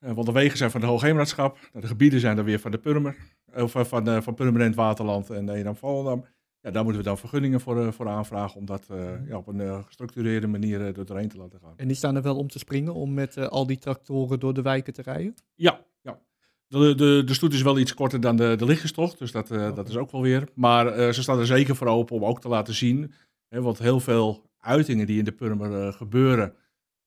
Eh, 0.06 0.12
want 0.12 0.26
de 0.26 0.32
wegen 0.32 0.58
zijn 0.58 0.70
van 0.70 0.80
de 0.80 0.86
Hoogheemraadschap. 0.86 1.58
De 1.72 1.86
gebieden 1.86 2.20
zijn 2.20 2.36
dan 2.36 2.44
weer 2.44 2.58
van 2.58 2.70
de 2.70 2.78
Purmer. 2.78 3.16
Of 3.54 3.74
eh, 3.74 3.84
van, 3.84 4.08
eh, 4.08 4.20
van 4.20 4.34
Purmerend 4.34 4.74
Waterland 4.74 5.30
en 5.30 5.48
Edam 5.48 5.76
Volendam. 5.76 6.24
Ja, 6.60 6.70
daar 6.70 6.82
moeten 6.82 7.02
we 7.02 7.08
dan 7.08 7.18
vergunningen 7.18 7.60
voor, 7.60 7.92
voor 7.92 8.08
aanvragen. 8.08 8.56
Om 8.56 8.66
dat 8.66 8.86
ja, 9.28 9.36
op 9.36 9.46
een 9.46 9.84
gestructureerde 9.84 10.46
manier 10.46 11.04
doorheen 11.04 11.28
te 11.28 11.36
laten 11.36 11.60
gaan. 11.60 11.72
En 11.76 11.86
die 11.86 11.96
staan 11.96 12.16
er 12.16 12.22
wel 12.22 12.36
om 12.36 12.48
te 12.48 12.58
springen 12.58 12.94
om 12.94 13.14
met 13.14 13.38
al 13.38 13.66
die 13.66 13.78
tractoren 13.78 14.40
door 14.40 14.54
de 14.54 14.62
wijken 14.62 14.92
te 14.92 15.02
rijden. 15.02 15.34
Ja, 15.54 15.80
ja. 16.02 16.18
De, 16.66 16.94
de, 16.94 17.22
de 17.24 17.34
stoet 17.34 17.52
is 17.52 17.62
wel 17.62 17.78
iets 17.78 17.94
korter 17.94 18.20
dan 18.20 18.36
de, 18.36 18.56
de 18.56 18.64
lichtgestocht. 18.64 19.18
Dus 19.18 19.32
dat, 19.32 19.48
dat 19.48 19.88
is 19.88 19.96
ook 19.96 20.10
wel 20.10 20.22
weer. 20.22 20.48
Maar 20.54 21.12
ze 21.14 21.22
staan 21.22 21.38
er 21.38 21.46
zeker 21.46 21.76
voor 21.76 21.86
open 21.86 22.16
om 22.16 22.24
ook 22.24 22.40
te 22.40 22.48
laten 22.48 22.74
zien. 22.74 23.12
Hè, 23.48 23.62
want 23.62 23.78
heel 23.78 24.00
veel 24.00 24.50
uitingen 24.58 25.06
die 25.06 25.18
in 25.18 25.24
de 25.24 25.32
Purmer 25.32 25.92
gebeuren. 25.92 26.54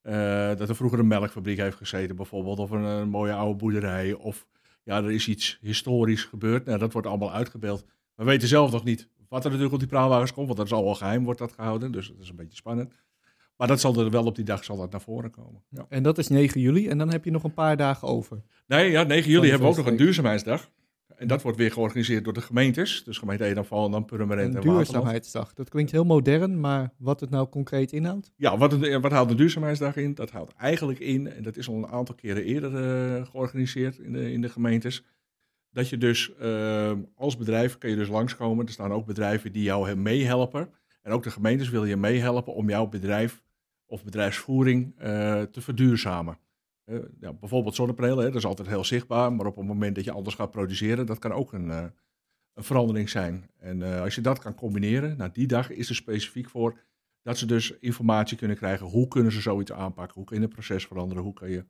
Eh, 0.02 0.56
dat 0.56 0.70
er 0.70 0.76
vroeger 0.76 1.00
een 1.00 1.08
melkfabriek 1.08 1.58
heeft 1.58 1.78
gezeten 1.78 2.16
bijvoorbeeld. 2.16 2.60
Of 2.60 2.70
een, 2.72 3.10
mooie 3.10 3.34
oude 3.34 3.56
boerderij. 3.56 4.14
Of 4.14 4.48
ja, 4.84 4.98
er 4.98 5.12
is 5.12 5.28
iets 5.28 5.58
historisch 5.62 6.24
gebeurd. 6.24 6.66
Nou, 6.66 6.80
dat 6.80 6.94
wordt 6.94 7.08
allemaal 7.08 7.34
uitgebeeld. 7.34 7.86
We 8.16 8.24
weten 8.24 8.48
zelf 8.48 8.72
nog 8.72 8.84
niet 8.84 9.08
wat 9.30 9.40
er 9.40 9.46
natuurlijk 9.46 9.74
op 9.74 9.80
die 9.80 9.90
praalwagens 9.90 10.34
komt. 10.34 10.46
Want 10.46 10.58
dat 10.58 10.68
is 10.68 10.74
al 10.74 10.84
wel 10.84 10.96
geheim, 10.96 11.24
wordt 11.24 11.40
dat 11.40 11.52
gehouden. 11.52 11.92
Dus 11.92 12.08
dat 12.08 12.20
is 12.20 12.30
een 12.30 12.36
beetje 12.36 12.56
spannend. 12.56 12.94
Maar 13.58 13.68
dat 13.68 13.80
zal 13.80 14.00
er 14.00 14.10
wel 14.10 14.26
op 14.26 14.36
die 14.36 14.46
dag 14.46 14.64
zal 14.64 14.78
dat 14.78 14.92
naar 14.92 15.02
voren 15.02 15.32
komen. 15.32 15.64
Ja. 15.70 15.86
En 15.90 16.04
dat 16.04 16.18
is 16.18 16.28
9 16.28 16.62
juli 16.62 16.88
en 16.88 16.98
dan 16.98 17.12
heb 17.12 17.26
je 17.26 17.32
nog 17.32 17.44
een 17.44 17.54
paar 17.54 17.78
dagen 17.78 18.08
over. 18.08 18.42
Nee, 18.68 18.92
ja, 18.92 19.04
9 19.04 19.24
Van 19.24 19.32
juli 19.32 19.50
hebben 19.50 19.68
we 19.68 19.74
ook 19.74 19.80
nog 19.80 19.92
een 19.92 19.98
duurzaamheidsdag. 19.98 20.70
En 21.20 21.28
dat 21.28 21.42
wordt 21.42 21.58
weer 21.58 21.72
georganiseerd 21.72 22.24
door 22.24 22.34
de 22.34 22.42
gemeentes. 22.42 23.04
Dus 23.04 23.18
gemeente 23.18 23.46
Edam, 23.46 23.66
Volendam, 23.66 24.06
Purmerend 24.06 24.56
Een 24.56 24.62
en 24.62 24.70
duurzaamheidsdag. 24.70 25.54
Dat 25.54 25.70
klinkt 25.70 25.92
heel 25.92 26.04
modern, 26.04 26.60
maar 26.60 26.92
wat 26.98 27.20
het 27.20 27.30
nou 27.30 27.48
concreet 27.50 27.92
inhoudt? 27.92 28.32
Ja, 28.36 28.58
wat, 28.58 28.74
een- 28.74 29.02
wat 29.02 29.12
houdt 29.12 29.32
een 29.32 29.38
duurzaamheidsdag 29.38 29.96
in? 29.96 30.14
Dat 30.14 30.32
houdt 30.32 30.54
eigenlijk 30.54 31.00
in, 31.00 31.32
en 31.32 31.44
dat 31.44 31.58
is 31.58 31.68
al 31.70 31.76
een 31.76 31.88
aantal 31.88 32.16
keren 32.16 32.44
eerder 32.44 32.76
eh, 32.76 33.26
georganiseerd 33.26 33.98
in 33.98 34.14
de, 34.14 34.32
in 34.32 34.42
de 34.42 34.50
gemeentes. 34.50 35.04
Dat 35.72 35.90
je 35.90 35.98
dus 35.98 36.36
eh, 36.36 36.92
als 37.16 37.38
bedrijf 37.38 37.78
kan 37.78 37.90
je 37.90 37.96
dus 37.96 38.08
langskomen. 38.08 38.66
Er 38.66 38.72
staan 38.72 38.92
ook 38.94 39.06
bedrijven 39.06 39.52
die 39.52 39.64
jou 39.64 39.88
he- 39.88 39.96
meehelpen. 39.96 40.70
En 41.02 41.12
ook 41.12 41.24
de 41.24 41.32
gemeentes 41.32 41.70
willen 41.70 41.88
je 41.88 41.98
meehelpen 41.98 42.54
om 42.54 42.70
jouw 42.70 42.88
bedrijf 42.88 43.42
of 43.86 44.04
bedrijfsvoering 44.04 44.94
eh, 44.98 45.42
te 45.42 45.62
verduurzamen. 45.62 46.38
Eh, 46.90 46.98
ja, 47.20 47.34
bijvoorbeeld 47.34 47.76
zonnepanelen, 47.76 48.18
hè, 48.18 48.26
dat 48.26 48.36
is 48.36 48.46
altijd 48.46 48.68
heel 48.68 48.84
zichtbaar. 48.84 49.34
Maar 49.34 49.46
op 49.46 49.56
het 49.56 49.66
moment 49.66 49.96
dat 49.96 50.04
je 50.04 50.12
anders 50.12 50.36
gaat 50.36 50.52
produceren, 50.52 51.06
dat 51.06 51.20
kan 51.20 51.32
ook 51.32 51.54
een, 51.54 51.72
eh, 51.72 51.84
een 52.54 52.64
verandering 52.64 53.10
zijn. 53.10 53.50
En 53.58 53.82
eh, 53.94 54.02
als 54.02 54.16
je 54.16 54.22
dat 54.22 54.40
kan 54.40 54.56
combineren, 54.56 55.18
nou 55.18 55.30
die 55.34 55.48
dag 55.48 55.70
is 55.70 55.90
er 55.90 55.96
specifiek 55.96 56.50
voor 56.50 56.80
dat 57.22 57.38
ze 57.38 57.46
dus 57.46 57.78
informatie 57.80 58.38
kunnen 58.38 58.58
krijgen. 58.58 58.86
Hoe 58.88 59.08
kunnen 59.08 59.32
ze 59.32 59.42
zoiets 59.42 59.72
aanpakken? 59.72 60.16
Hoe 60.16 60.24
kun 60.26 60.36
je 60.36 60.42
het 60.42 60.52
proces 60.54 60.86
veranderen? 60.86 61.24
Hoe 61.24 61.34
kun 61.34 61.50
je 61.50 61.66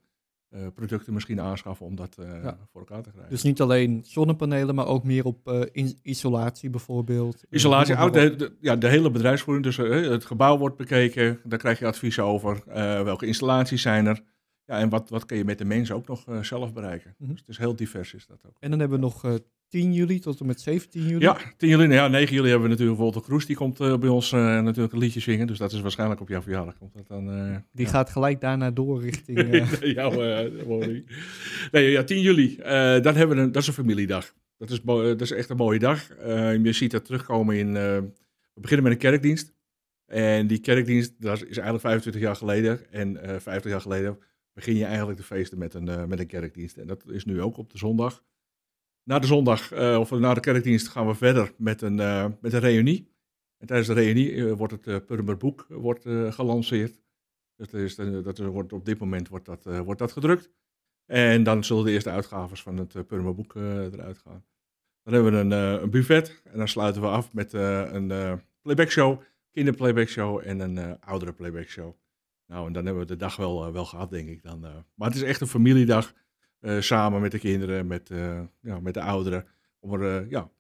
producten 0.73 1.13
misschien 1.13 1.41
aanschaffen 1.41 1.85
om 1.85 1.95
dat 1.95 2.15
Ja. 2.17 2.57
voor 2.71 2.81
elkaar 2.81 3.03
te 3.03 3.09
krijgen? 3.09 3.31
Dus 3.31 3.43
niet 3.43 3.61
alleen 3.61 4.01
zonnepanelen, 4.03 4.75
maar 4.75 4.87
ook 4.87 5.03
meer 5.03 5.25
op 5.25 5.67
isolatie 6.01 6.69
bijvoorbeeld. 6.69 7.43
Isolatie, 7.49 7.95
oh, 7.95 8.11
de, 8.11 8.35
de- 8.35 8.57
ja, 8.61 8.75
de 8.75 8.87
hele 8.87 9.11
bedrijfsvoering. 9.11 9.65
Dus 9.65 9.77
het 10.09 10.25
gebouw 10.25 10.57
wordt 10.57 10.77
bekeken, 10.77 11.39
daar 11.43 11.59
krijg 11.59 11.79
je 11.79 11.85
advies 11.85 12.19
over. 12.19 12.61
Welke 13.03 13.25
installaties 13.25 13.81
zijn 13.81 14.05
er? 14.05 14.21
Ja, 14.69 14.79
en 14.79 14.89
wat, 14.89 15.09
wat 15.09 15.25
kun 15.25 15.37
je 15.37 15.45
met 15.45 15.57
de 15.57 15.65
mensen 15.65 15.95
ook 15.95 16.07
nog 16.07 16.27
eh, 16.27 16.43
zelf 16.43 16.73
bereiken? 16.73 17.15
Mhm. 17.17 17.29
Dus 17.29 17.39
het 17.39 17.49
is 17.49 17.57
heel 17.57 17.75
divers 17.75 18.13
is 18.13 18.25
dat 18.27 18.39
ook. 18.47 18.57
En 18.59 18.69
dan 18.69 18.79
hebben 18.79 18.99
we 18.99 19.05
nog 19.05 19.23
eh 19.23 19.33
10 19.67 19.93
juli 19.93 20.19
tot 20.19 20.39
en 20.39 20.45
met 20.45 20.61
17 20.61 21.03
juli. 21.03 21.19
Ja, 21.19 21.37
10 21.57 21.69
juli, 21.69 21.87
nou 21.87 21.93
ja, 21.93 22.07
9 22.07 22.35
juli 22.35 22.49
hebben 22.49 22.63
we 22.63 22.69
natuurlijk 22.69 22.99
Wolter 22.99 23.21
Kroes. 23.21 23.45
Die 23.45 23.55
komt 23.55 23.79
eh, 23.79 23.97
bij 23.97 24.09
ons 24.09 24.31
natuurlijk 24.31 24.93
een 24.93 24.99
liedje 24.99 25.19
zingen. 25.19 25.47
Dus 25.47 25.57
dat 25.57 25.71
is 25.71 25.81
waarschijnlijk 25.81 26.21
op 26.21 26.29
jouw 26.29 26.41
verjaardag. 26.41 26.77
Komt 26.77 26.93
dat 26.93 27.07
dan, 27.07 27.25
Die 27.71 27.85
ja. 27.85 27.91
gaat 27.91 28.09
gelijk 28.09 28.41
daarna 28.41 28.71
door 28.71 29.01
richting... 29.01 29.67
jouw 29.97 30.11
woning. 30.65 31.11
Nee, 31.71 31.91
ja, 31.91 32.03
10 32.03 32.21
juli. 32.21 32.55
dan 33.01 33.15
hebben 33.15 33.37
we 33.37 33.41
een, 33.41 33.51
dat 33.51 33.61
is 33.61 33.67
een 33.67 33.73
familiedag. 33.73 34.33
Dat 34.57 34.69
is, 34.69 34.81
dat 34.81 35.21
is 35.21 35.31
echt 35.31 35.49
een 35.49 35.57
mooie 35.57 35.79
dag. 35.79 36.07
Je 36.63 36.73
ziet 36.73 36.91
dat 36.91 37.05
terugkomen 37.05 37.57
in... 37.57 37.73
we 37.73 38.11
beginnen 38.53 38.83
met 38.83 38.93
een 38.93 39.09
kerkdienst. 39.09 39.53
En 40.05 40.47
die 40.47 40.59
kerkdienst, 40.59 41.13
dat 41.21 41.35
is 41.35 41.43
eigenlijk 41.43 41.81
25 41.81 42.21
jaar 42.21 42.35
geleden. 42.35 42.91
En 42.91 43.21
eh 43.21 43.39
50 43.39 43.71
jaar 43.71 43.81
geleden 43.81 44.17
begin 44.59 44.75
je 44.75 44.85
eigenlijk 44.85 45.17
de 45.17 45.25
feesten 45.25 45.57
met 45.57 45.73
een, 45.73 45.87
eh, 45.87 46.05
met 46.05 46.19
een 46.19 46.27
kerkdienst. 46.27 46.77
En 46.77 46.87
dat 46.87 47.03
is 47.07 47.25
nu 47.25 47.41
ook 47.41 47.57
op 47.57 47.71
de 47.71 47.77
zondag. 47.77 48.23
Na 49.03 49.19
de 49.19 49.27
zondag, 49.27 49.71
eh, 49.71 49.99
of 49.99 50.11
na 50.11 50.33
de 50.33 50.39
kerkdienst, 50.39 50.87
gaan 50.87 51.07
we 51.07 51.15
verder 51.15 51.53
met 51.57 51.81
een, 51.81 51.99
eh, 51.99 52.25
met 52.41 52.53
een 52.53 52.59
reunie. 52.59 53.09
En 53.59 53.67
tijdens 53.67 53.87
de 53.87 53.93
reunie 53.93 54.53
wordt 54.53 54.73
het 54.73 54.87
uh, 54.87 54.97
Purmerboek 55.05 55.65
wordt, 55.69 56.05
eh, 56.05 56.31
gelanceerd. 56.31 57.01
Dat, 57.55 57.73
is, 57.73 57.95
dat 57.95 58.37
wordt, 58.37 58.73
op 58.73 58.85
dit 58.85 58.99
moment 58.99 59.27
wordt 59.27 59.45
dat, 59.45 59.63
wordt 59.63 59.99
dat 59.99 60.11
gedrukt. 60.11 60.51
En 61.05 61.43
dan 61.43 61.63
zullen 61.63 61.85
de 61.85 61.91
eerste 61.91 62.09
uitgaves 62.09 62.61
van 62.61 62.77
het 62.77 63.07
Purmerboek 63.07 63.55
eh, 63.55 63.85
eruit 63.85 64.17
gaan. 64.17 64.45
Dan 65.03 65.13
hebben 65.13 65.31
we 65.31 65.37
een, 65.37 65.81
een 65.81 65.89
buffet 65.89 66.41
en 66.43 66.57
dan 66.57 66.67
sluiten 66.67 67.01
we 67.01 67.07
af 67.07 67.33
met 67.33 67.53
een 67.53 68.41
playback 68.61 68.89
show, 68.89 69.21
kinderplayback 69.51 70.07
show 70.07 70.41
en 70.43 70.59
een 70.59 70.99
oudere 70.99 71.33
playback 71.33 71.67
show. 71.67 71.95
Nou, 72.49 72.67
en 72.67 72.73
dan 72.73 72.85
hebben 72.85 73.01
we 73.03 73.09
de 73.09 73.15
dag 73.15 73.35
wel, 73.35 73.65
eh, 73.65 73.71
wel 73.71 73.85
gehad, 73.85 74.09
denk 74.09 74.29
ik. 74.29 74.43
Dan, 74.43 74.65
eh. 74.65 74.75
Maar 74.93 75.07
het 75.07 75.17
is 75.17 75.23
echt 75.23 75.41
een 75.41 75.47
familiedag 75.47 76.13
eh, 76.59 76.79
samen 76.79 77.21
met 77.21 77.31
de 77.31 77.39
kinderen, 77.39 77.87
met, 77.87 78.11
ja, 78.61 78.79
met 78.79 78.93
de 78.93 79.01
ouderen. 79.01 79.45
Om 79.79 79.93
er 79.93 80.29
ja, 80.29 80.51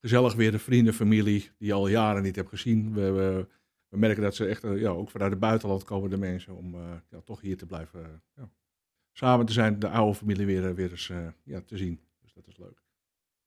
gezellig 0.00 0.34
weer 0.34 0.50
de 0.50 0.58
vrienden, 0.58 0.94
familie 0.94 1.50
die 1.58 1.66
je 1.66 1.72
al 1.72 1.88
jaren 1.88 2.22
niet 2.22 2.36
hebt 2.36 2.48
gezien. 2.48 2.94
We, 2.94 3.12
we, 3.88 3.96
merken 3.96 4.22
dat 4.22 4.34
ze 4.34 4.46
echt, 4.46 4.62
ja, 4.62 4.90
ook 4.90 5.10
vanuit 5.10 5.30
het 5.30 5.40
buitenland 5.40 5.84
komen 5.84 6.10
de 6.10 6.16
mensen 6.16 6.56
om 6.56 6.74
ja, 7.10 7.20
toch 7.24 7.40
hier 7.40 7.56
te 7.56 7.66
blijven 7.66 8.22
ja, 8.34 8.50
samen 9.12 9.46
te 9.46 9.52
zijn. 9.52 9.78
De 9.78 9.88
oude 9.88 10.14
familie 10.14 10.46
weer, 10.46 10.74
weer 10.74 10.90
eens 10.90 11.12
ja, 11.42 11.60
te 11.60 11.76
zien. 11.76 12.00
Dus 12.22 12.32
dat 12.32 12.46
is 12.46 12.56
leuk. 12.56 12.82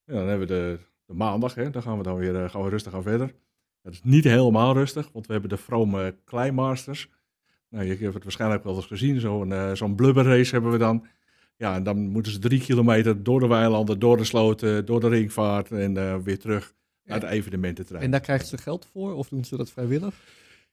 Ja, 0.04 0.14
dan 0.14 0.28
hebben 0.28 0.48
we 0.48 0.54
de, 0.54 0.80
de 1.06 1.14
maandag, 1.14 1.56
hè, 1.56 1.70
dan 1.70 1.82
gaan 1.82 1.98
we 1.98 2.04
dan 2.04 2.18
weer 2.18 2.50
gaan 2.50 2.64
we 2.64 2.70
rustig 2.70 2.94
aan 2.94 3.04
verder. 3.04 3.36
Het 3.82 3.94
is 3.94 4.04
niet 4.04 4.24
helemaal 4.24 4.74
rustig, 4.74 5.12
want 5.12 5.26
we 5.26 5.32
hebben 5.32 5.50
de 5.50 5.58
vrome 5.58 6.16
Kleinmasters. 6.24 7.10
Nou, 7.70 7.86
je 7.86 7.98
hebt 7.98 8.14
het 8.14 8.24
waarschijnlijk 8.24 8.64
wel 8.64 8.76
eens 8.76 8.86
gezien, 8.86 9.20
zo'n 9.20 9.54
eh, 9.54 9.72
zo'n 9.74 9.96
blubberrace 9.96 10.52
hebben 10.52 10.72
we 10.72 10.78
dan. 10.78 11.06
Ja, 11.56 11.76
en 11.76 11.84
dan 11.84 11.98
moeten 11.98 12.32
ze 12.32 12.40
drie 12.40 12.60
kilometer 12.60 13.24
door 13.24 13.40
de 13.40 13.48
weilanden, 13.48 14.00
door 14.00 14.18
de 14.18 14.24
sloten, 14.24 14.86
door 14.86 15.00
de 15.00 15.08
ringvaart 15.08 15.72
en 15.72 15.98
eh, 15.98 16.16
weer 16.24 16.40
terug 16.40 16.74
naar 17.04 17.20
de 17.20 17.28
evenemententerrein. 17.28 18.06
En 18.06 18.12
daar 18.12 18.20
krijgen 18.20 18.48
ze 18.48 18.58
geld 18.58 18.88
voor 18.92 19.16
of 19.16 19.30
doen 19.30 19.46
ze 19.46 19.58
dat 19.58 19.72
vrijwillig? 19.72 20.16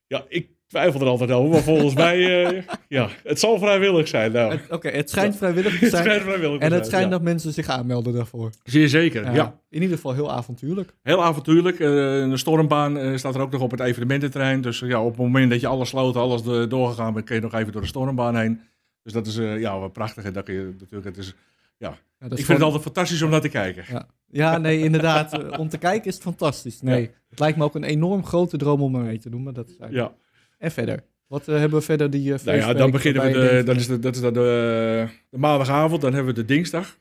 Ja, 0.06 0.24
ik 0.28 0.55
twijfel 0.66 1.00
er 1.00 1.06
altijd 1.06 1.30
over, 1.30 1.50
maar 1.50 1.62
volgens 1.62 1.94
mij, 2.04 2.44
eh, 2.44 2.62
ja, 2.88 3.08
het 3.24 3.40
zal 3.40 3.58
vrijwillig 3.58 4.08
zijn. 4.08 4.32
Nou, 4.32 4.50
Het- 4.52 4.70
Oké, 4.70 4.88
het 4.88 5.10
schijnt 5.10 5.36
vrijwillig 5.36 5.78
te 5.78 5.84
het 5.84 5.90
zijn. 5.90 6.04
schijnt 6.04 6.22
vrijwillig 6.22 6.58
te 6.58 6.64
en 6.64 6.72
het 6.72 6.86
schijnt 6.86 7.04
ja. 7.04 7.10
dat 7.10 7.22
mensen 7.22 7.52
zich 7.52 7.68
aanmelden 7.68 8.12
daarvoor. 8.12 8.50
Zeer 8.62 8.88
zeker, 8.88 9.34
ja. 9.34 9.60
In 9.70 9.82
ieder 9.82 9.96
geval 9.96 10.12
heel 10.14 10.32
avontuurlijk. 10.32 10.94
Heel 11.02 11.24
avontuurlijk. 11.24 11.80
Eh, 11.80 11.88
een 12.18 12.38
stormbaan 12.38 12.98
eh, 12.98 13.16
staat 13.16 13.34
er 13.34 13.40
ook 13.40 13.50
nog 13.52 13.60
op 13.60 13.70
het 13.70 13.80
evenemententerrein. 13.80 14.60
Dus 14.60 14.82
eh, 14.82 14.88
ja, 14.88 15.02
op 15.02 15.08
het 15.10 15.18
moment 15.18 15.50
dat 15.50 15.60
je 15.60 15.66
alles 15.66 15.88
sloot, 15.88 16.16
alles 16.16 16.42
de- 16.42 16.66
doorgegaan 16.68 17.12
bent, 17.14 17.26
kun 17.26 17.34
je 17.34 17.40
nog 17.42 17.54
even 17.54 17.72
door 17.72 17.80
de 17.80 17.86
stormbaan 17.86 18.36
heen. 18.36 18.60
Dus 19.02 19.12
dat 19.12 19.26
is 19.26 19.36
eh, 19.36 19.60
ja, 19.60 19.78
wel 19.78 19.88
prachtig. 19.88 20.24
En 20.24 20.32
dat 20.32 20.44
kun 20.44 20.54
je 20.54 20.74
natuurlijk, 20.78 21.04
het 21.04 21.16
is, 21.16 21.34
ja, 21.78 21.88
Ja, 22.20 22.28
dat 22.28 22.38
ik 22.38 22.44
vind 22.44 22.58
het 22.58 22.66
altijd 22.66 22.82
fantastisch 22.82 23.22
om 23.22 23.30
naar 23.30 23.40
te 23.40 23.48
kijken. 23.48 23.84
Ja. 23.90 24.06
ja, 24.26 24.58
nee, 24.58 24.78
inderdaad. 24.78 25.32
eh, 25.42 25.58
om 25.58 25.68
te 25.68 25.78
kijken 25.78 26.06
is 26.06 26.14
het 26.14 26.22
fantastisch. 26.22 26.80
Nee, 26.82 27.00
Ja. 27.02 27.08
het 27.30 27.38
lijkt 27.38 27.58
me 27.58 27.64
ook 27.64 27.74
een 27.74 27.84
enorm 27.84 28.24
grote 28.24 28.56
droom 28.56 28.80
om 28.82 28.94
er 28.94 29.02
mee 29.02 29.18
te 29.18 29.30
doen, 29.30 29.42
maar 29.42 29.52
dat 29.52 29.68
is 29.68 29.76
eigenlijk- 29.78 30.12
Ja. 30.14 30.24
En 30.58 30.70
verder? 30.70 31.04
Wat 31.26 31.48
eh, 31.48 31.58
hebben 31.58 31.78
we 31.78 31.84
verder 31.84 32.10
die 32.10 32.32
uh, 32.32 32.38
Nou 32.44 32.56
ja, 32.56 32.72
dan 32.72 32.90
beginnen 32.90 33.22
we, 33.22 33.32
de, 33.32 33.62
dat 33.62 33.76
is, 33.76 33.86
de, 33.86 33.98
dat 33.98 34.14
is 34.14 34.20
dan 34.20 34.32
de, 34.32 35.08
de 35.30 35.38
maandagavond, 35.38 36.00
dan 36.00 36.14
hebben 36.14 36.34
we 36.34 36.40
de 36.40 36.46
dinsdag. 36.46 36.98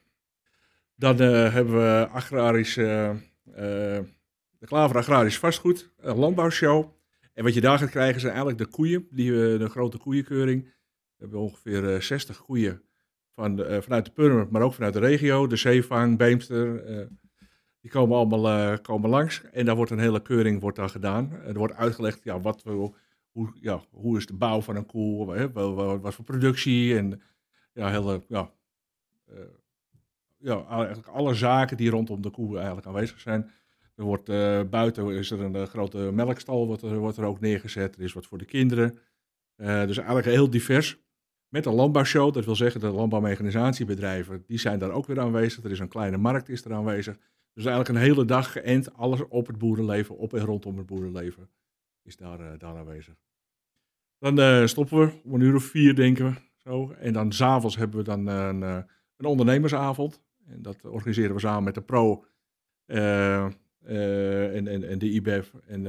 Dan 0.95 1.19
eh, 1.19 1.53
hebben 1.53 1.73
we 1.73 2.07
agrarisch, 2.11 2.73
de 2.73 4.65
Klaver 4.65 4.97
Agrarisch 4.97 5.39
Vastgoed, 5.39 5.91
een 5.97 6.17
landbouwshow. 6.17 6.93
En 7.33 7.43
wat 7.43 7.53
je 7.53 7.61
daar 7.61 7.77
gaat 7.77 7.89
krijgen 7.89 8.19
zijn 8.19 8.33
eigenlijk 8.33 8.63
de 8.63 8.75
koeien, 8.75 9.07
die, 9.11 9.31
we 9.31 9.57
de 9.57 9.69
grote 9.69 9.97
koeienkeuring. 9.97 10.63
We 10.63 10.71
hebben 11.17 11.39
ongeveer 11.39 11.93
eh, 11.93 12.01
60 12.01 12.37
koeien 12.37 12.81
van 13.35 13.65
vanuit 13.81 14.05
de 14.05 14.11
Purmer, 14.11 14.47
maar 14.49 14.61
ook 14.61 14.73
vanuit 14.73 14.93
de 14.93 14.99
regio. 14.99 15.47
De 15.47 15.55
Zeevang, 15.55 16.17
Beemster, 16.17 16.83
die 17.81 17.91
komen 17.91 18.17
allemaal 18.17 18.79
komen 18.79 19.09
langs. 19.09 19.41
En 19.51 19.65
daar 19.65 19.75
wordt 19.75 19.91
een 19.91 19.99
hele 19.99 20.21
keuring 20.21 20.61
wordt 20.61 20.77
daar 20.77 20.89
gedaan. 20.89 21.31
Er 21.45 21.57
wordt 21.57 21.73
uitgelegd 21.73 22.23
ja, 22.23 22.39
wat 22.39 22.63
we 22.63 22.91
hoe, 23.35 23.51
ja, 23.61 23.81
hoe 23.91 24.17
is 24.17 24.25
de 24.25 24.33
bouw 24.33 24.61
van 24.61 24.75
een 24.75 24.85
koe, 24.85 25.35
hè, 25.35 25.51
wat 25.99 26.13
voor 26.13 26.25
productie 26.25 26.97
en 26.97 27.21
ja, 27.73 27.89
hele, 27.89 28.23
ja, 28.27 28.51
eh, 29.25 29.37
ja, 30.37 30.65
eigenlijk 30.67 31.07
alle 31.07 31.33
zaken 31.33 31.77
die 31.77 31.89
rondom 31.89 32.21
de 32.21 32.29
koe 32.29 32.55
eigenlijk 32.55 32.87
aanwezig 32.87 33.19
zijn. 33.19 33.51
Er 33.95 34.03
wordt 34.03 34.29
eh, 34.29 34.61
buiten 34.69 35.11
is 35.11 35.31
er 35.31 35.41
een 35.41 35.55
eh, 35.55 35.63
grote 35.63 35.97
melkstal, 35.97 36.67
wordt 36.67 36.81
er, 36.81 36.97
wordt 36.97 37.17
er 37.17 37.25
ook 37.25 37.39
neergezet. 37.39 37.95
Er 37.95 38.01
is 38.01 38.13
wat 38.13 38.25
voor 38.25 38.37
de 38.37 38.45
kinderen. 38.45 38.97
Dus 39.57 39.97
eigenlijk 39.97 40.27
heel 40.27 40.49
divers. 40.49 40.97
Met 41.47 41.65
een 41.65 41.73
landbouwshow, 41.73 42.33
dat 42.33 42.45
wil 42.45 42.55
zeggen 42.55 42.79
de 42.79 42.89
landbouwmechanisatiebedrijven, 42.89 44.43
die 44.47 44.59
zijn 44.59 44.79
daar 44.79 44.91
ook 44.91 45.05
weer 45.05 45.19
aanwezig. 45.19 45.63
Er 45.63 45.71
is 45.71 45.79
een 45.79 45.87
kleine 45.87 46.17
markt 46.17 46.49
is 46.49 46.65
er 46.65 46.73
aanwezig. 46.73 47.17
Dus 47.53 47.65
eigenlijk 47.65 47.89
een 47.89 48.05
hele 48.05 48.25
dag 48.25 48.51
geënt, 48.51 48.93
alles 48.93 49.27
op 49.27 49.47
het 49.47 49.57
boerenleven, 49.57 50.17
op 50.17 50.33
en 50.33 50.45
rondom 50.45 50.77
het 50.77 50.85
boerenleven 50.85 51.49
is 52.05 52.17
daar, 52.17 52.39
eh, 52.39 52.59
daar 52.59 52.77
aanwezig. 52.77 53.15
Dan 54.19 54.39
eh, 54.39 54.65
stoppen 54.65 54.99
we 54.99 55.11
om 55.23 55.33
een 55.33 55.41
uur 55.41 55.55
of 55.55 55.63
vier, 55.63 55.95
denken 55.95 56.25
we. 56.25 56.33
Zo. 56.57 56.91
En 56.91 57.13
dan 57.13 57.31
s'avonds 57.31 57.77
hebben 57.77 57.97
we 57.97 58.03
dan 58.03 58.29
eh, 58.29 58.47
een, 58.47 58.61
een 59.17 59.25
ondernemersavond. 59.25 60.21
En 60.47 60.61
dat 60.61 60.85
organiseren 60.85 61.33
we 61.33 61.39
samen 61.39 61.63
met 61.63 61.73
de 61.73 61.81
Pro 61.81 62.25
en, 62.85 63.57
en, 64.67 64.83
en 64.83 64.99
de 64.99 65.09
IBEF 65.09 65.53
en 65.67 65.83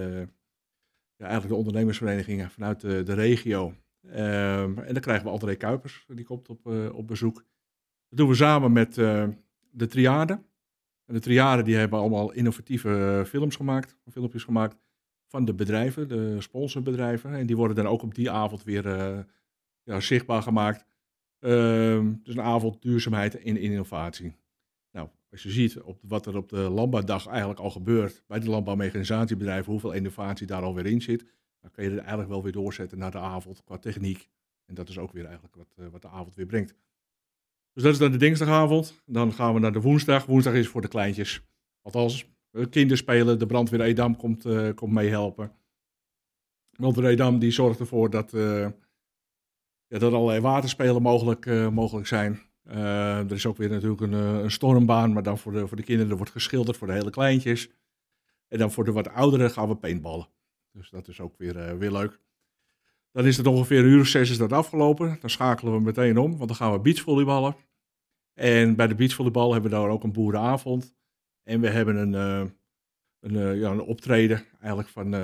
ja, 1.17 1.25
eigenlijk 1.25 1.49
de 1.49 1.59
ondernemersverenigingen 1.59 2.51
vanuit 2.51 2.81
de, 2.81 3.03
de 3.03 3.15
regio. 3.15 3.75
Ehm, 4.03 4.79
en 4.79 4.93
dan 4.93 5.01
krijgen 5.01 5.25
we 5.25 5.31
André 5.31 5.55
Kuipers, 5.55 6.05
die 6.09 6.25
komt 6.25 6.49
op, 6.49 6.67
op 6.93 7.07
bezoek. 7.07 7.35
Dat 8.09 8.19
doen 8.19 8.29
we 8.29 8.35
samen 8.35 8.73
met 8.73 8.95
de 8.95 9.87
Triade. 9.89 10.33
En 11.05 11.15
de 11.15 11.21
Triade 11.21 11.63
die 11.63 11.77
hebben 11.77 11.99
allemaal 11.99 12.33
innovatieve 12.33 13.23
films 13.27 13.57
gemaakt, 13.57 13.97
filmpjes 14.11 14.45
gemaakt 14.45 14.77
van 15.27 15.45
de 15.45 15.55
bedrijven, 15.55 16.09
de 16.09 16.41
sponsorbedrijven. 16.41 17.35
En 17.35 17.47
die 17.47 17.57
worden 17.57 17.77
dan 17.77 17.87
ook 17.87 18.03
op 18.03 18.15
die 18.15 18.31
avond 18.31 18.65
weer 18.65 18.87
eh, 18.87 19.19
ja, 19.83 20.01
zichtbaar 20.01 20.43
gemaakt. 20.43 20.85
Ehm, 21.39 22.13
dus 22.23 22.35
een 22.35 22.43
avond 22.43 22.83
duurzaamheid 22.83 23.43
en 23.43 23.57
innovatie. 23.57 24.37
Nou, 24.91 25.09
als 25.31 25.43
je 25.43 25.51
ziet 25.51 25.81
op 25.81 25.99
wat 26.03 26.27
er 26.27 26.37
op 26.37 26.49
de 26.49 26.57
landbouwdag 26.57 27.27
eigenlijk 27.27 27.61
al 27.61 27.71
gebeurt 27.71 28.23
bij 28.27 28.41
de 28.41 28.51
landbouwmechanisatiebedrijven, 28.51 29.73
hoeveel 29.73 29.93
innovatie 29.93 30.47
daar 30.47 30.63
alweer 30.63 30.87
in 30.87 31.03
zit, 31.03 31.25
dan 31.61 31.71
kun 31.71 31.85
je 31.85 31.91
het 31.91 31.99
eigenlijk 31.99 32.29
wel 32.29 32.43
weer 32.43 32.53
doorzetten 32.53 32.99
naar 32.99 33.11
de 33.11 33.19
avond 33.19 33.65
qua 33.65 33.79
techniek. 33.79 34.29
En 34.67 34.75
dat 34.75 34.89
is 34.89 34.99
ook 34.99 35.13
weer 35.13 35.25
eigenlijk 35.25 35.55
wat, 35.55 35.75
eh, 35.77 35.87
wat 35.91 36.03
de 36.03 36.09
avond 36.09 36.35
weer 36.35 36.47
brengt. 36.47 36.75
Dus 37.73 37.83
dat 37.83 37.93
is 37.93 37.99
dan 37.99 38.13
de 38.13 38.19
dinsdagavond. 38.19 39.03
Dan 39.07 39.33
gaan 39.33 39.55
we 39.55 39.61
naar 39.61 39.73
de 39.73 39.81
woensdag. 39.81 40.27
Woensdag 40.27 40.55
is 40.55 40.69
voor 40.69 40.81
de 40.81 40.89
kleintjes. 40.89 41.43
Althans, 41.83 42.27
kinderspelen. 42.71 43.39
De 43.39 43.47
brandweer 43.47 43.81
Edam 43.81 44.17
komt, 44.17 44.45
eh, 44.45 44.75
komt 44.75 44.93
meehelpen. 44.93 45.53
Brandweer 46.71 47.07
Edam 47.07 47.39
die 47.39 47.51
zorgt 47.51 47.81
ervoor 47.81 48.11
dat, 48.11 48.35
eh, 48.35 48.69
ja, 49.87 49.99
dat 49.99 50.13
allerlei 50.13 50.41
waterspelen 50.41 51.03
mogelijk, 51.03 51.47
eh, 51.47 51.69
mogelijk 51.69 52.07
zijn. 52.07 52.41
Eh, 52.67 53.19
er 53.19 53.33
is 53.33 53.47
ook 53.47 53.57
weer 53.57 53.69
natuurlijk 53.69 54.01
een, 54.01 54.13
eh, 54.13 54.43
een 54.43 54.51
stormbaan, 54.51 55.13
maar 55.13 55.23
dan 55.23 55.39
voor 55.39 55.53
de, 55.53 55.67
voor 55.69 55.77
de 55.77 55.83
kinderen 55.83 56.11
er 56.11 56.17
wordt 56.17 56.33
geschilderd 56.33 56.77
voor 56.77 56.87
de 56.87 56.93
hele 56.93 57.11
kleintjes. 57.11 57.71
En 58.49 58.59
dan 58.59 58.73
voor 58.73 58.85
de 58.85 58.93
wat 58.93 59.09
ouderen 59.09 59.51
gaan 59.51 59.69
we 59.69 59.77
paintballen. 59.77 60.29
Dus 60.73 60.91
dat 60.91 61.09
is 61.09 61.21
ook 61.21 61.37
weer, 61.37 61.59
eh, 61.59 61.77
weer 61.77 61.93
leuk. 61.93 62.21
Dan 63.13 63.27
is 63.27 63.37
het 63.37 63.47
ongeveer 63.47 63.79
een 63.79 63.91
uur 63.91 64.01
of 64.01 64.07
zes 64.07 64.31
is 64.31 64.39
dat 64.39 64.53
afgelopen. 64.53 65.19
Dan 65.21 65.31
schakelen 65.31 65.73
we 65.73 65.81
meteen 65.81 66.19
om, 66.19 66.37
want 66.37 66.49
dan 66.49 66.57
gaan 66.57 66.73
we 66.73 66.81
beachvolleyballen. 66.81 67.57
En 68.35 68.77
bij 68.77 68.87
de 68.87 68.95
beachvolleybal 68.95 69.53
hebben 69.53 69.71
we 69.71 69.77
daar 69.77 69.89
ook 69.89 70.05
een 70.05 70.13
boerenavond. 70.13 70.95
En 71.47 71.61
we 71.61 71.69
hebben 71.69 71.97
een, 71.97 72.15
eh, 72.15 72.51
een, 73.21 73.37
eh, 73.37 73.59
ja, 73.61 73.71
een 73.71 73.81
optreden 73.81 74.45
eigenlijk 74.59 74.89
van 74.89 75.15
eh, 75.15 75.21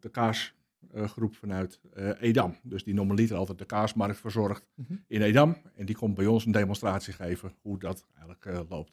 de 0.00 0.08
kaasgroep 0.10 1.34
vanuit 1.36 1.80
Edam. 2.20 2.56
Dus 2.62 2.84
die 2.84 2.94
normaliter 2.94 3.36
altijd 3.36 3.58
de 3.58 3.64
kaasmarkt 3.64 4.18
verzorgt 4.18 4.66
Mhm. 4.74 4.94
in 5.06 5.22
Edam. 5.22 5.56
En 5.74 5.86
die 5.86 5.94
komt 5.96 6.14
bij 6.14 6.26
ons 6.26 6.44
een 6.46 6.52
demonstratie 6.52 7.12
geven 7.12 7.52
hoe 7.60 7.78
dat 7.78 8.06
eigenlijk 8.14 8.68
loopt. 8.70 8.92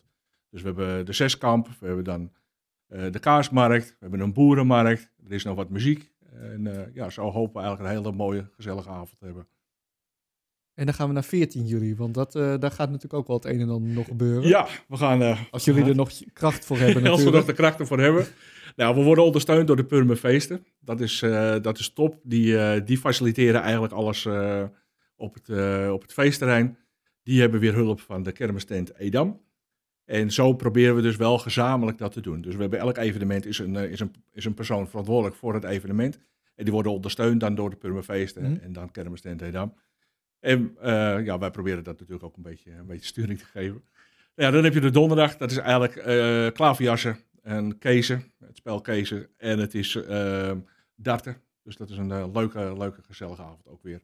Dus 0.50 0.62
we 0.62 0.68
hebben 0.68 1.06
de 1.06 1.14
zeskamp, 1.14 1.68
we 1.80 1.86
hebben 1.86 2.04
dan 2.04 2.32
de 2.88 3.20
kaasmarkt, 3.20 3.90
we 3.90 3.96
hebben 4.00 4.20
een 4.20 4.34
boerenmarkt. 4.34 5.12
Er 5.26 5.32
is 5.32 5.44
nog 5.44 5.56
wat 5.56 5.70
muziek. 5.70 6.12
En 6.32 6.92
ja, 6.94 7.10
zo 7.10 7.30
hopen 7.32 7.54
we 7.54 7.68
eigenlijk 7.68 7.90
een 7.90 8.04
hele 8.04 8.16
mooie, 8.16 8.50
gezellige 8.52 8.90
avond 8.90 9.20
te 9.20 9.26
hebben. 9.26 9.48
En 10.78 10.86
dan 10.86 10.94
gaan 10.94 11.08
we 11.08 11.14
naar 11.14 11.24
14 11.24 11.66
juli, 11.66 11.96
want 11.96 12.14
dat, 12.14 12.36
eh, 12.36 12.42
daar 12.60 12.72
gaat 12.72 12.88
natuurlijk 12.88 13.14
ook 13.14 13.28
wel 13.28 13.36
het 13.36 13.46
een 13.46 13.60
en 13.60 13.70
ander 13.70 13.94
nog 13.94 14.06
gebeuren. 14.08 14.48
Ja, 14.48 14.68
we 14.88 14.98
gaan... 14.98 15.22
eh, 15.22 15.40
Als 15.52 15.66
jullie 15.66 15.84
er 15.86 15.96
nog 15.96 16.12
kracht 16.34 16.66
voor 16.66 16.78
hebben 16.78 16.96
Als 16.96 17.04
we 17.04 17.10
natuurlijk. 17.10 17.36
nog 17.36 17.46
de 17.46 17.54
krachten 17.54 17.88
voor 17.88 18.00
hebben. 18.00 18.26
Nou, 18.76 18.96
we 18.96 19.04
worden 19.04 19.24
ondersteund 19.24 19.68
door 19.68 19.76
de 19.76 19.86
Purmerfeesten. 19.86 20.66
Dat 20.80 21.00
is, 21.02 21.22
eh, 21.22 21.56
dat 21.62 21.80
is 21.80 21.94
top. 21.94 22.20
Die, 22.24 22.84
die 22.84 22.98
faciliteren 22.98 23.62
eigenlijk 23.62 23.94
alles 23.94 24.26
op, 25.16 25.34
het, 25.34 25.50
op 25.92 26.02
het 26.02 26.14
feestterrein. 26.14 26.78
Die 27.24 27.40
hebben 27.42 27.60
weer 27.60 27.74
hulp 27.74 28.00
van 28.02 28.24
de 28.24 28.32
kermistent 28.32 28.96
Edam. 28.98 29.42
En 30.06 30.32
zo 30.32 30.54
proberen 30.54 30.96
we 30.96 31.02
dus 31.02 31.16
wel 31.16 31.38
gezamenlijk 31.40 31.98
dat 31.98 32.12
te 32.12 32.22
doen. 32.22 32.42
Dus 32.42 32.56
we 32.56 32.62
hebben 32.62 32.80
elk 32.80 32.98
evenement 32.98 33.46
is 33.46 33.60
een, 33.60 33.76
is 33.76 34.00
een, 34.00 34.12
is 34.32 34.46
een 34.46 34.54
persoon 34.54 34.88
verantwoordelijk 34.88 35.36
voor 35.36 35.54
het 35.54 35.64
evenement. 35.64 36.20
En 36.56 36.64
die 36.64 36.74
worden 36.74 36.92
ondersteund 36.92 37.40
dan 37.40 37.56
door 37.56 37.70
de 37.70 37.76
Purmerfeesten 37.76 38.44
Mhm. 38.44 38.64
en 38.64 38.74
dan 38.74 38.92
kermistent 38.92 39.42
Edam. 39.42 39.74
En 40.48 40.78
eh, 40.80 41.26
ja, 41.26 41.38
wij 41.38 41.52
proberen 41.52 41.84
dat 41.84 42.00
natuurlijk 42.00 42.24
ook 42.24 42.36
een 42.36 42.44
beetje, 42.44 42.72
een 42.72 42.86
beetje 42.86 43.06
sturing 43.06 43.40
te 43.40 43.46
geven. 43.46 43.84
Ja, 44.36 44.52
dan 44.52 44.64
heb 44.64 44.74
je 44.74 44.80
de 44.80 44.90
donderdag. 44.90 45.38
Dat 45.38 45.52
is 45.52 45.58
eigenlijk 45.58 45.96
eh 45.96 46.48
klaverjassen 46.52 47.18
en 47.42 47.78
kezen. 47.78 48.24
Het 48.40 48.58
spel 48.58 48.82
kezen. 48.82 49.28
En 49.38 49.60
het 49.60 49.74
is 49.74 49.96
eh, 49.96 50.52
darten. 50.96 51.42
Dus 51.64 51.76
dat 51.76 51.90
is 51.90 51.98
een 51.98 52.32
leuke, 52.32 52.78
leuke, 52.78 53.02
gezellige 53.02 53.42
avond 53.42 53.68
ook 53.68 53.84
weer. 53.84 54.02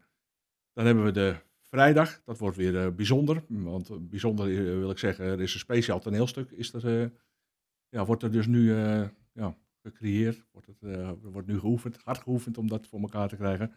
Dan 0.74 0.86
hebben 0.86 1.04
we 1.04 1.12
de 1.12 1.36
vrijdag. 1.62 2.22
Dat 2.26 2.38
wordt 2.38 2.58
weer 2.58 2.96
bijzonder. 2.96 3.44
Want 3.48 4.10
bijzonder 4.10 4.46
wil 4.80 4.90
ik 4.90 4.98
zeggen, 4.98 5.26
er 5.26 5.42
is 5.42 5.54
een 5.54 5.60
speciaal 5.60 6.00
toneelstuk. 6.00 6.52
Is 6.52 6.74
er, 6.74 7.12
ja, 7.90 8.06
wordt 8.06 8.24
er 8.24 8.32
dus 8.32 8.48
nu 8.48 8.74
ja, 9.34 9.56
gecreëerd. 9.82 10.46
Wordt 10.52 10.68
het, 10.68 11.16
wordt 11.22 11.48
nu 11.48 11.60
geoefend. 11.60 11.98
Hard 12.04 12.20
geoefend 12.20 12.58
om 12.58 12.68
dat 12.68 12.88
voor 12.88 13.00
elkaar 13.00 13.28
te 13.28 13.36
krijgen. 13.36 13.72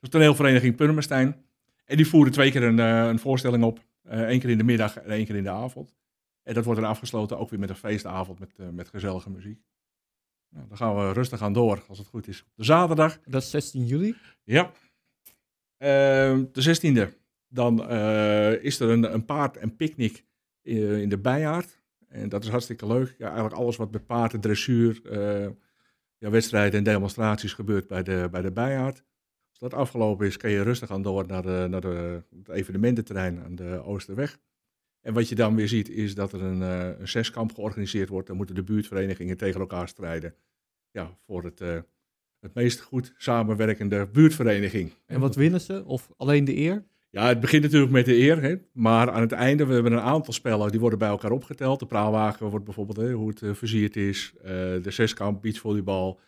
Dat 0.00 0.10
toneelvereniging 0.10 0.76
Purmerstein. 0.76 1.44
En 1.84 1.96
die 1.96 2.08
voeren 2.08 2.32
twee 2.32 2.50
keer 2.50 2.62
een, 2.62 2.78
eh, 2.78 3.06
een 3.06 3.18
voorstelling 3.18 3.64
op. 3.64 3.84
Eén 4.02 4.40
keer 4.40 4.50
in 4.50 4.58
de 4.58 4.64
middag 4.64 4.96
en 4.96 5.10
één 5.10 5.24
keer 5.26 5.36
in 5.36 5.42
de 5.42 5.50
avond. 5.50 5.96
En 6.42 6.54
dat 6.54 6.64
wordt 6.64 6.80
dan 6.80 6.90
afgesloten 6.90 7.38
ook 7.38 7.50
weer 7.50 7.58
met 7.58 7.68
een 7.68 7.76
feestavond 7.76 8.38
met, 8.38 8.52
uh, 8.56 8.68
met 8.68 8.88
gezellige 8.88 9.30
muziek. 9.30 9.60
Nou, 10.48 10.68
dan 10.68 10.76
gaan 10.76 10.96
we 10.96 11.12
rustig 11.12 11.42
aan 11.42 11.52
door, 11.52 11.84
als 11.88 11.98
het 11.98 12.06
goed 12.06 12.28
is. 12.28 12.44
De 12.54 12.64
zaterdag. 12.64 13.20
Dat 13.24 13.42
is 13.42 13.50
16 13.50 13.86
juli? 13.86 14.16
Ja. 14.42 14.72
Uh, 15.78 16.44
de 16.52 16.62
16e. 16.62 17.08
Dan 17.48 17.90
is 18.60 18.80
er 18.80 18.88
een, 18.88 19.14
een 19.14 19.24
paard- 19.24 19.56
en 19.56 19.76
picknick 19.76 20.24
in, 20.62 21.00
in, 21.00 21.08
de 21.08 21.18
bijaard. 21.18 21.82
En 22.08 22.28
dat 22.28 22.44
is 22.44 22.50
hartstikke 22.50 22.86
leuk. 22.86 23.14
Ja, 23.18 23.26
eigenlijk 23.26 23.54
alles 23.54 23.76
wat 23.76 23.92
met 23.92 24.06
paarden, 24.06 24.40
dressuur, 24.40 25.00
uh, 25.04 25.48
ja, 26.18 26.30
wedstrijden 26.30 26.78
en 26.78 26.84
demonstraties 26.84 27.52
gebeurt 27.52 27.86
bij 27.86 28.02
de, 28.02 28.28
bij 28.30 28.42
de 28.42 28.52
bijaard. 28.52 29.04
Dat 29.64 29.74
afgelopen 29.74 30.26
is, 30.26 30.36
kan 30.36 30.50
je 30.50 30.62
rustig 30.62 30.90
aan 30.90 31.02
door 31.02 31.26
naar, 31.26 31.42
de, 31.42 31.66
naar 31.70 31.80
de, 31.80 32.22
het 32.38 32.48
evenemententerrein 32.48 33.42
aan 33.44 33.54
de 33.54 33.82
Oosterweg. 33.84 34.38
En 35.00 35.14
wat 35.14 35.28
je 35.28 35.34
dan 35.34 35.54
weer 35.54 35.68
ziet, 35.68 35.88
is 35.88 36.14
dat 36.14 36.32
er 36.32 36.42
een, 36.42 36.60
uh, 36.60 36.98
een 36.98 37.08
zeskamp 37.08 37.54
georganiseerd 37.54 38.08
wordt. 38.08 38.26
Dan 38.26 38.36
moeten 38.36 38.54
de 38.54 38.62
buurtverenigingen 38.62 39.36
tegen 39.36 39.60
elkaar 39.60 39.88
strijden. 39.88 40.34
Ja, 40.90 41.18
voor 41.26 41.44
het, 41.44 41.60
uh, 41.60 41.78
het 42.40 42.54
meest 42.54 42.80
goed 42.80 43.14
samenwerkende 43.16 44.06
buurtvereniging. 44.06 44.92
En 45.06 45.20
wat 45.20 45.34
winnen 45.34 45.60
ze? 45.60 45.84
Of 45.84 46.10
alleen 46.16 46.44
de 46.44 46.56
eer? 46.56 46.84
Ja, 47.10 47.26
het 47.26 47.40
begint 47.40 47.62
natuurlijk 47.62 47.92
met 47.92 48.04
de 48.04 48.16
eer. 48.16 48.42
Hè? 48.42 48.54
Maar 48.72 49.10
aan 49.10 49.20
het 49.20 49.32
einde, 49.32 49.66
we 49.66 49.74
hebben 49.74 49.92
een 49.92 50.00
aantal 50.00 50.32
spellen, 50.32 50.70
die 50.70 50.80
worden 50.80 50.98
bij 50.98 51.08
elkaar 51.08 51.32
opgeteld. 51.32 51.78
De 51.78 51.86
praalwagen 51.86 52.50
wordt 52.50 52.64
bijvoorbeeld, 52.64 52.96
hè, 52.96 53.12
hoe 53.12 53.28
het 53.28 53.40
uh, 53.40 53.54
versierd 53.54 53.96
is. 53.96 54.32
de 54.42 54.90
zeskamp, 54.90 55.42
beachvolleybal, 55.42 56.20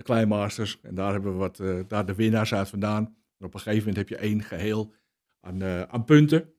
de 0.00 0.06
kleinmasters. 0.06 0.80
En 0.82 0.94
daar 0.94 1.12
hebben 1.12 1.32
we 1.32 1.38
wat, 1.38 1.56
daar 1.88 2.06
de 2.06 2.14
winnaars 2.14 2.54
uit 2.54 2.68
vandaan. 2.68 3.04
En 3.38 3.46
op 3.46 3.54
een 3.54 3.60
gegeven 3.60 3.88
moment 3.88 3.96
heb 3.96 4.08
je 4.08 4.26
één 4.26 4.42
geheel 4.42 4.92
aan, 5.40 5.64
aan 5.64 6.04
punten. 6.04 6.54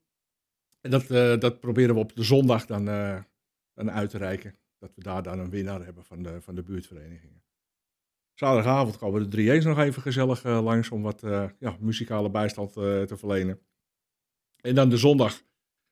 En 0.81 0.91
dat, 0.91 1.09
uh, 1.09 1.37
dat 1.39 1.59
proberen 1.59 1.95
we 1.95 2.01
op 2.01 2.15
de 2.15 2.23
zondag 2.23 2.65
dan, 2.65 2.87
uh, 2.87 3.21
dan 3.73 3.91
uit 3.91 4.09
te 4.09 4.17
reiken. 4.17 4.55
Dat 4.77 4.95
we 4.95 5.03
daar 5.03 5.23
dan 5.23 5.39
een 5.39 5.49
winnaar 5.49 5.85
hebben 5.85 6.03
van 6.03 6.23
de, 6.23 6.41
van 6.41 6.55
de 6.55 6.63
buurtverenigingen. 6.63 7.43
Zaterdagavond 8.33 8.97
komen 8.97 9.21
de 9.21 9.27
drie 9.27 9.51
eens 9.51 9.65
nog 9.65 9.79
even 9.79 10.01
gezellig 10.01 10.43
uh, 10.43 10.63
langs 10.63 10.89
om 10.89 11.01
wat 11.01 11.21
ja, 11.59 11.77
muzikale 11.79 12.29
bijstand 12.29 12.73
te 12.73 13.13
verlenen. 13.17 13.59
En 14.61 14.75
dan 14.75 14.89
de 14.89 14.97
zondag 14.97 15.41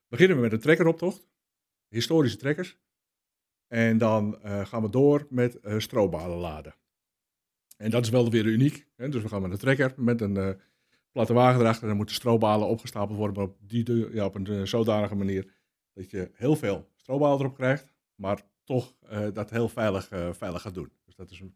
beginnen 0.08 0.36
we 0.36 0.42
met 0.42 0.52
een 0.52 0.60
trekkeroptocht. 0.60 1.28
Historische 1.88 2.38
trekkers. 2.38 2.78
En 3.66 3.98
dan 3.98 4.38
gaan 4.42 4.82
we 4.82 4.90
door 4.90 5.26
met 5.30 5.58
strobalen 5.76 6.38
laden. 6.38 6.74
En 7.80 7.90
dat 7.90 8.04
is 8.04 8.10
wel 8.10 8.30
weer 8.30 8.46
uniek. 8.46 8.86
Hè? 8.96 9.08
Dus 9.08 9.22
we 9.22 9.28
gaan 9.28 9.42
met 9.42 9.50
een 9.50 9.58
trekker 9.58 9.92
met 9.96 10.20
een 10.20 10.60
platte 11.12 11.32
wagen 11.32 11.60
erachter. 11.60 11.88
Dan 11.88 11.96
moeten 11.96 12.14
strobalen 12.14 12.68
opgestapeld 12.68 13.18
worden, 13.18 13.36
maar 13.36 13.44
op, 13.44 13.56
die, 13.60 14.14
ja, 14.14 14.24
op 14.24 14.34
een 14.34 14.50
uh, 14.50 14.62
zodanige 14.64 15.14
manier 15.14 15.52
dat 15.94 16.10
je 16.10 16.30
heel 16.32 16.56
veel 16.56 16.88
strobalen 16.96 17.38
erop 17.38 17.54
krijgt, 17.54 17.92
maar 18.14 18.42
toch 18.64 18.94
uh, 19.12 19.26
dat 19.32 19.50
heel 19.50 19.68
veilig, 19.68 20.08
veilig 20.32 20.62
gaat 20.62 20.74
doen. 20.74 20.90
Dus 21.06 21.14
dat 21.16 21.30
is 21.30 21.40
een, 21.40 21.54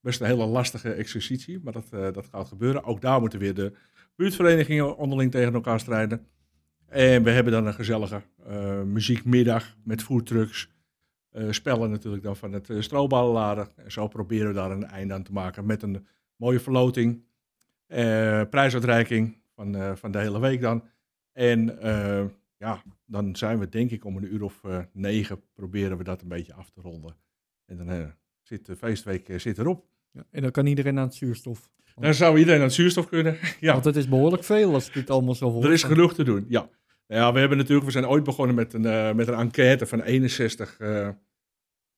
best 0.00 0.20
een 0.20 0.26
hele 0.26 0.46
lastige 0.46 0.92
exercitie, 0.92 1.60
maar 1.62 1.72
dat, 1.72 2.14
dat 2.14 2.26
gaat 2.30 2.48
gebeuren. 2.48 2.84
Ook 2.84 3.00
daar 3.00 3.20
moeten 3.20 3.38
weer 3.38 3.54
de 3.54 3.72
buurtverenigingen 4.16 4.96
onderling 4.96 5.30
tegen 5.30 5.54
elkaar 5.54 5.80
strijden. 5.80 6.26
En 6.86 7.22
we 7.22 7.30
hebben 7.30 7.52
dan 7.52 7.66
een 7.66 7.74
gezellige 7.74 8.22
muziekmiddag 8.84 9.76
met 9.84 10.02
foodtrucks. 10.02 10.73
Spellen 11.50 11.90
natuurlijk 11.90 12.22
dan 12.22 12.36
van 12.36 12.52
het 12.52 12.70
strobalenladen. 12.78 13.68
En 13.76 13.92
zo 13.92 14.08
proberen 14.08 14.48
we 14.48 14.54
daar 14.54 14.70
een 14.70 14.84
einde 14.86 15.14
aan 15.14 15.22
te 15.22 15.32
maken 15.32 15.66
met 15.66 15.82
een 15.82 16.06
mooie 16.36 16.60
verloting. 16.60 17.24
Uh, 17.88 18.42
prijsuitreiking 18.50 19.36
van, 19.54 19.96
van 19.96 20.10
de 20.10 20.18
hele 20.18 20.40
week 20.40 20.60
dan. 20.60 20.84
En 21.32 21.78
ja, 22.56 22.82
dan 23.06 23.36
zijn 23.36 23.58
we 23.58 23.68
denk 23.68 23.90
ik 23.90 24.04
om 24.04 24.16
een 24.16 24.34
uur 24.34 24.42
of 24.42 24.60
negen 24.92 25.40
proberen 25.54 25.98
we 25.98 26.04
dat 26.04 26.22
een 26.22 26.28
beetje 26.28 26.54
af 26.54 26.70
te 26.70 26.80
ronden. 26.80 27.16
En 27.66 27.76
dan 27.76 28.12
zit 28.42 28.66
de 28.66 28.76
feestweek 28.76 29.32
zit 29.36 29.58
erop. 29.58 29.86
Ja, 30.10 30.24
en 30.30 30.42
dan 30.42 30.50
kan 30.50 30.66
iedereen 30.66 30.98
aan 30.98 31.04
het 31.04 31.14
zuurstof. 31.14 31.70
Dan 31.94 32.14
zou 32.14 32.38
iedereen 32.38 32.60
aan 32.60 32.66
het 32.66 32.74
zuurstof 32.74 33.08
kunnen. 33.08 33.38
ja. 33.60 33.72
Want 33.72 33.84
het 33.84 33.96
is 33.96 34.08
behoorlijk 34.08 34.44
veel 34.44 34.74
als 34.74 34.92
dit 34.92 35.10
allemaal 35.10 35.34
zo 35.34 35.50
hoor. 35.50 35.64
Er 35.64 35.72
is 35.72 35.82
genoeg 35.82 36.14
te 36.14 36.24
doen, 36.24 36.44
ja. 36.48 36.68
Ja, 37.06 37.32
we 37.32 37.38
hebben 37.38 37.58
natuurlijk, 37.58 37.86
we 37.86 37.92
zijn 37.92 38.06
ooit 38.06 38.24
begonnen 38.24 38.54
met 38.54 38.72
een, 38.72 39.16
met 39.16 39.28
een 39.28 39.34
enquête 39.34 39.86
van 39.86 40.02
61 40.02 40.76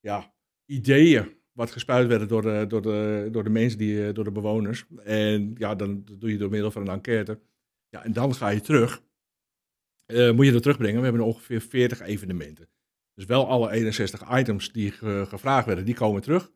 ja, 0.01 0.35
ideeën 0.65 1.37
wat 1.57 1.71
gespuit 1.71 2.09
werden 2.09 2.29
door 2.29 2.43
de, 2.43 2.65
door 2.69 2.83
de, 2.83 3.29
door 3.31 3.45
de 3.45 3.51
mensen, 3.51 3.79
die, 3.79 4.13
door 4.13 4.25
de 4.25 4.33
bewoners. 4.33 4.87
En 5.05 5.55
ja, 5.59 5.75
dan 5.75 6.05
doe 6.19 6.31
je 6.31 6.39
door 6.39 6.51
middel 6.51 6.71
van 6.71 6.83
een 6.83 6.95
enquête. 6.95 7.41
Ja, 7.89 8.05
en 8.05 8.13
dan 8.13 8.35
ga 8.35 8.49
je 8.49 8.61
terug. 8.61 9.03
Uh, 10.07 10.33
moet 10.33 10.47
je 10.47 10.53
dat 10.53 10.63
terugbrengen. 10.63 10.99
We 10.99 11.07
hebben 11.07 11.25
ongeveer 11.25 11.61
40 11.61 12.01
evenementen. 12.01 12.69
Dus 13.15 13.25
wel 13.25 13.49
alle 13.49 13.71
61 13.71 14.39
items 14.39 14.73
die 14.73 14.91
ge, 14.91 15.25
gevraagd 15.29 15.67
werden, 15.67 15.85
die 15.85 15.95
komen 15.95 16.23
terug. 16.23 16.53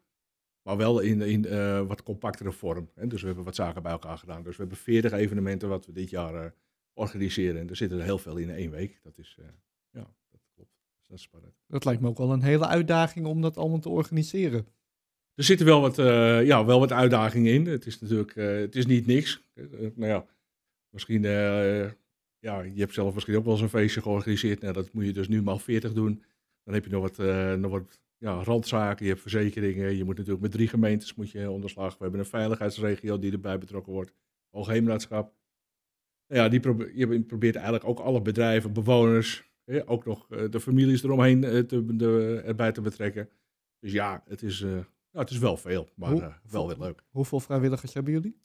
Maar 0.62 0.76
wel 0.76 1.00
in, 1.00 1.22
in 1.22 1.46
uh, 1.46 1.86
wat 1.86 2.02
compactere 2.02 2.52
vorm. 2.52 2.90
Hè? 2.94 3.06
Dus 3.06 3.20
we 3.20 3.26
hebben 3.26 3.44
wat 3.44 3.54
zaken 3.54 3.82
bij 3.82 3.92
elkaar 3.92 4.18
gedaan. 4.18 4.42
Dus 4.42 4.56
we 4.56 4.62
hebben 4.62 4.78
40 4.78 5.12
evenementen 5.12 5.68
wat 5.68 5.86
we 5.86 5.92
dit 5.92 6.10
jaar 6.10 6.54
organiseren. 6.92 7.60
En 7.60 7.68
er 7.68 7.76
zitten 7.76 7.98
er 7.98 8.04
heel 8.04 8.18
veel 8.18 8.36
in 8.36 8.50
één 8.50 8.70
week. 8.70 9.00
Dat 9.02 9.18
is, 9.18 9.38
ja, 9.90 10.14
dat 11.10 11.28
klopt. 11.30 11.44
Dat 11.44 11.52
is 11.52 11.54
spannend. 11.54 11.54
Dat 11.66 11.84
lijkt 11.84 12.00
me 12.00 12.08
ook 12.08 12.18
wel 12.18 12.32
een 12.32 12.42
hele 12.42 12.66
uitdaging 12.66 13.26
om 13.26 13.40
dat 13.40 13.56
allemaal 13.56 13.78
te 13.78 13.88
organiseren. 13.88 14.66
Er 15.34 15.44
zitten 15.44 15.66
wel 15.66 15.80
wat, 15.80 15.98
uh, 15.98 16.46
ja, 16.46 16.64
wel 16.64 16.78
wat 16.78 16.92
uitdagingen 16.92 17.52
in. 17.52 17.66
Het 17.66 17.86
is 17.86 18.00
natuurlijk 18.00 18.36
uh, 18.36 18.58
het 18.58 18.76
is 18.76 18.86
niet 18.86 19.06
niks. 19.06 19.42
Uh, 19.54 19.66
nou 19.94 20.10
ja, 20.10 20.26
misschien, 20.88 21.22
ja, 22.38 22.60
je 22.60 22.80
hebt 22.80 22.94
zelf 22.94 23.14
misschien 23.14 23.36
ook 23.36 23.44
wel 23.44 23.52
eens 23.52 23.62
een 23.62 23.68
feestje 23.68 24.02
georganiseerd. 24.02 24.60
Nou, 24.60 24.72
dat 24.72 24.92
moet 24.92 25.04
je 25.04 25.12
dus 25.12 25.28
nu 25.28 25.42
maar 25.42 25.58
40 25.58 25.92
doen. 25.92 26.22
Dan 26.64 26.74
heb 26.74 26.84
je 26.84 26.90
nog 26.90 27.02
wat, 27.02 27.16
nog 27.58 27.70
wat 27.70 28.00
ja, 28.16 28.42
randzaken, 28.42 29.04
je 29.04 29.10
hebt 29.10 29.22
verzekeringen. 29.22 29.96
Je 29.96 30.04
moet 30.04 30.16
natuurlijk 30.16 30.42
met 30.42 30.52
drie 30.52 30.68
gemeentes 30.68 31.14
moet 31.14 31.30
je 31.30 31.50
onderslag. 31.50 31.92
We 31.96 32.02
hebben 32.02 32.20
een 32.20 32.26
veiligheidsregio 32.26 33.18
die 33.18 33.32
erbij 33.32 33.58
betrokken 33.58 33.92
wordt. 33.92 34.12
Hoogheemraadschap. 34.50 35.34
Nou 36.26 36.42
ja, 36.42 36.48
die 36.48 36.60
probeert, 36.60 36.90
je 36.94 37.22
probeert 37.22 37.54
eigenlijk 37.54 37.84
ook 37.84 37.98
alle 37.98 38.22
bedrijven, 38.22 38.72
bewoners, 38.72 39.49
ook 39.84 40.04
nog 40.04 40.26
de 40.26 40.60
families 40.60 41.02
eromheen 41.02 41.40
te, 41.40 41.96
de, 41.96 42.42
erbij 42.44 42.72
te 42.72 42.80
betrekken. 42.80 43.28
Dus 43.80 43.92
ja, 43.92 44.22
het 44.26 44.42
is, 44.42 44.60
nou, 44.60 44.84
het 45.24 45.30
is 45.30 45.38
wel 45.38 45.56
veel, 45.56 45.88
maar 45.94 46.10
Hoe, 46.10 46.20
uh, 46.20 46.34
wel 46.50 46.66
weer 46.66 46.78
leuk. 46.78 47.04
Hoeveel 47.10 47.40
vrijwilligers 47.40 47.94
hebben 47.94 48.12
jullie? 48.12 48.38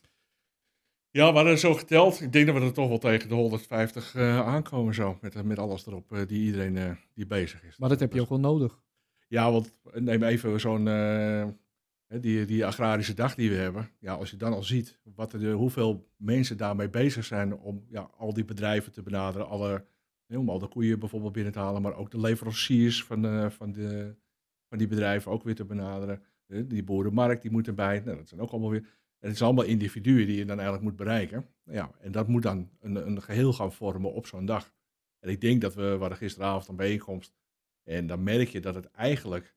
Ja, 1.10 1.30
we 1.30 1.36
hadden 1.36 1.60
zo 1.60 1.74
geteld. 1.74 2.22
Ik 2.22 2.32
denk 2.32 2.46
dat 2.46 2.56
we 2.56 2.62
er 2.62 2.74
toch 2.74 2.88
wel 2.88 2.98
tegen 2.98 3.30
de 3.30 3.36
150 3.36 4.16
uh, 4.16 4.40
aankomen 4.40 4.94
zo. 4.94 5.18
Met, 5.22 5.44
met 5.44 5.60
alles 5.60 5.86
erop 5.86 6.12
uh, 6.12 6.28
die 6.28 6.46
iedereen 6.46 6.98
die 7.14 7.26
bezig 7.26 7.64
is. 7.64 7.78
Maar 7.78 7.90
dat 7.90 8.00
heb 8.00 8.14
je 8.14 8.22
ook 8.22 8.30
wel 8.30 8.40
nodig. 8.40 8.82
Ja, 9.28 9.52
want 9.52 9.74
neem 9.94 10.24
even 10.24 10.60
zo'n 10.60 10.88
die, 12.08 12.46
die 12.46 12.66
agrarische 12.66 13.14
dag 13.14 13.36
die 13.36 13.50
we 13.50 13.56
hebben. 13.56 13.90
Ja, 14.00 14.14
als 14.14 14.30
je 14.30 14.38
dan 14.38 14.54
al 14.54 14.64
ziet 14.64 15.00
wat 15.16 15.34
er, 15.34 15.52
hoeveel 15.52 16.10
mensen 16.18 16.58
daarmee 16.58 16.90
bezig 16.90 17.26
zijn 17.26 17.58
om 17.58 17.86
ja, 17.90 18.10
al 18.18 18.34
die 18.34 18.46
bedrijven 18.46 18.92
te 18.92 19.02
benaderen. 19.02 19.48
Alle, 19.48 19.86
om 20.28 20.50
al 20.50 20.60
de 20.60 20.68
koeien 20.68 21.00
bijvoorbeeld 21.00 21.34
binnen 21.34 21.52
te 21.52 21.60
halen, 21.60 21.82
maar 21.82 21.96
ook 21.96 22.12
de 22.12 22.20
leveranciers 22.20 23.04
van, 23.04 23.52
van, 23.52 23.72
de, 23.72 24.16
van 24.70 24.78
die 24.78 24.88
bedrijven 24.88 25.32
ook 25.32 25.44
weer 25.44 25.56
te 25.56 25.66
benaderen. 25.66 26.24
Die 26.48 26.84
boerenmarkt, 26.84 27.42
die 27.42 27.52
moet 27.52 27.68
erbij. 27.68 28.00
Nou, 28.00 28.18
dat 28.18 28.28
zijn 28.28 28.42
ook 28.42 28.52
allemaal 28.52 28.70
weer. 28.70 28.88
Het 29.20 29.38
zijn 29.38 29.50
allemaal 29.50 29.70
individuen 29.70 30.28
die 30.28 30.38
je 30.38 30.46
dan 30.46 30.56
eigenlijk 30.56 30.84
moet 30.84 30.96
bereiken. 30.96 31.50
Ja, 31.64 31.92
en 32.00 32.12
dat 32.12 32.28
moet 32.28 32.44
dan 32.44 32.70
een, 32.80 32.96
een 32.96 33.22
geheel 33.22 33.54
gaan 33.54 33.74
vormen 33.74 34.14
op 34.14 34.28
zo'n 34.28 34.46
dag. 34.46 34.74
En 35.20 35.30
ik 35.30 35.42
denk 35.42 35.62
dat 35.62 35.76
we, 35.76 35.98
we 35.98 36.16
gisteravond 36.16 36.68
een 36.68 36.76
bijeenkomst. 36.76 37.36
En 37.84 38.08
dan 38.08 38.24
merk 38.24 38.48
je 38.48 38.60
dat 38.60 38.76
het 38.76 38.92
eigenlijk 38.92 39.56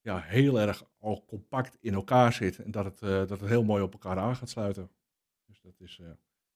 ja, 0.00 0.20
heel 0.20 0.60
erg 0.60 0.84
al 0.98 1.24
compact 1.24 1.76
in 1.80 1.94
elkaar 1.94 2.32
zit. 2.32 2.58
En 2.58 2.70
dat 2.70 2.84
het, 2.84 3.00
uh, 3.00 3.08
dat 3.10 3.40
het 3.40 3.48
heel 3.48 3.64
mooi 3.64 3.82
op 3.82 3.92
elkaar 3.92 4.18
aan 4.18 4.36
gaat 4.36 4.48
sluiten. 4.48 4.90
Dus 5.46 5.60
dat 5.60 5.80
is, 5.80 6.00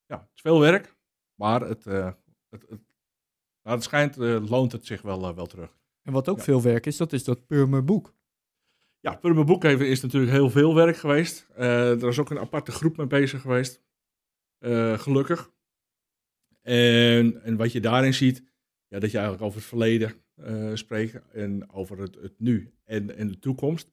ja, 0.06 0.18
het 0.20 0.30
is 0.34 0.40
veel 0.40 0.60
werk. 0.60 0.96
Maar 1.34 1.60
het, 1.60 1.86
uh, 1.86 2.12
het, 2.48 2.68
het, 2.68 2.93
nou, 3.64 3.76
het 3.76 3.84
schijnt, 3.84 4.16
loont 4.48 4.72
het 4.72 4.86
zich 4.86 5.02
wel, 5.02 5.34
wel 5.34 5.46
terug. 5.46 5.76
En 6.02 6.12
wat 6.12 6.28
ook 6.28 6.36
ja. 6.36 6.42
veel 6.42 6.62
werk 6.62 6.86
is, 6.86 6.96
dat 6.96 7.12
is 7.12 7.24
dat 7.24 7.46
Purmer 7.46 7.84
boek. 7.84 8.14
Ja, 9.00 9.14
Purmer 9.14 9.44
Boekgeven 9.44 9.88
is 9.88 10.00
natuurlijk 10.00 10.32
heel 10.32 10.50
veel 10.50 10.74
werk 10.74 10.96
geweest. 10.96 11.46
Uh, 11.58 12.02
er 12.02 12.08
is 12.08 12.18
ook 12.18 12.30
een 12.30 12.38
aparte 12.38 12.72
groep 12.72 12.96
mee 12.96 13.06
bezig 13.06 13.40
geweest. 13.40 13.82
Gelukkig. 14.94 15.52
En, 16.62 17.42
en 17.42 17.56
wat 17.56 17.72
je 17.72 17.80
daarin 17.80 18.14
ziet, 18.14 18.42
ja, 18.88 18.98
dat 18.98 19.10
je 19.10 19.16
eigenlijk 19.16 19.46
over 19.46 19.58
het 19.58 19.68
verleden 19.68 20.12
uh, 20.36 20.74
spreekt 20.74 21.20
en 21.32 21.70
over 21.70 21.98
het, 21.98 22.14
het 22.14 22.38
nu 22.38 22.74
en, 22.84 23.16
en 23.16 23.28
de 23.28 23.38
toekomst. 23.38 23.92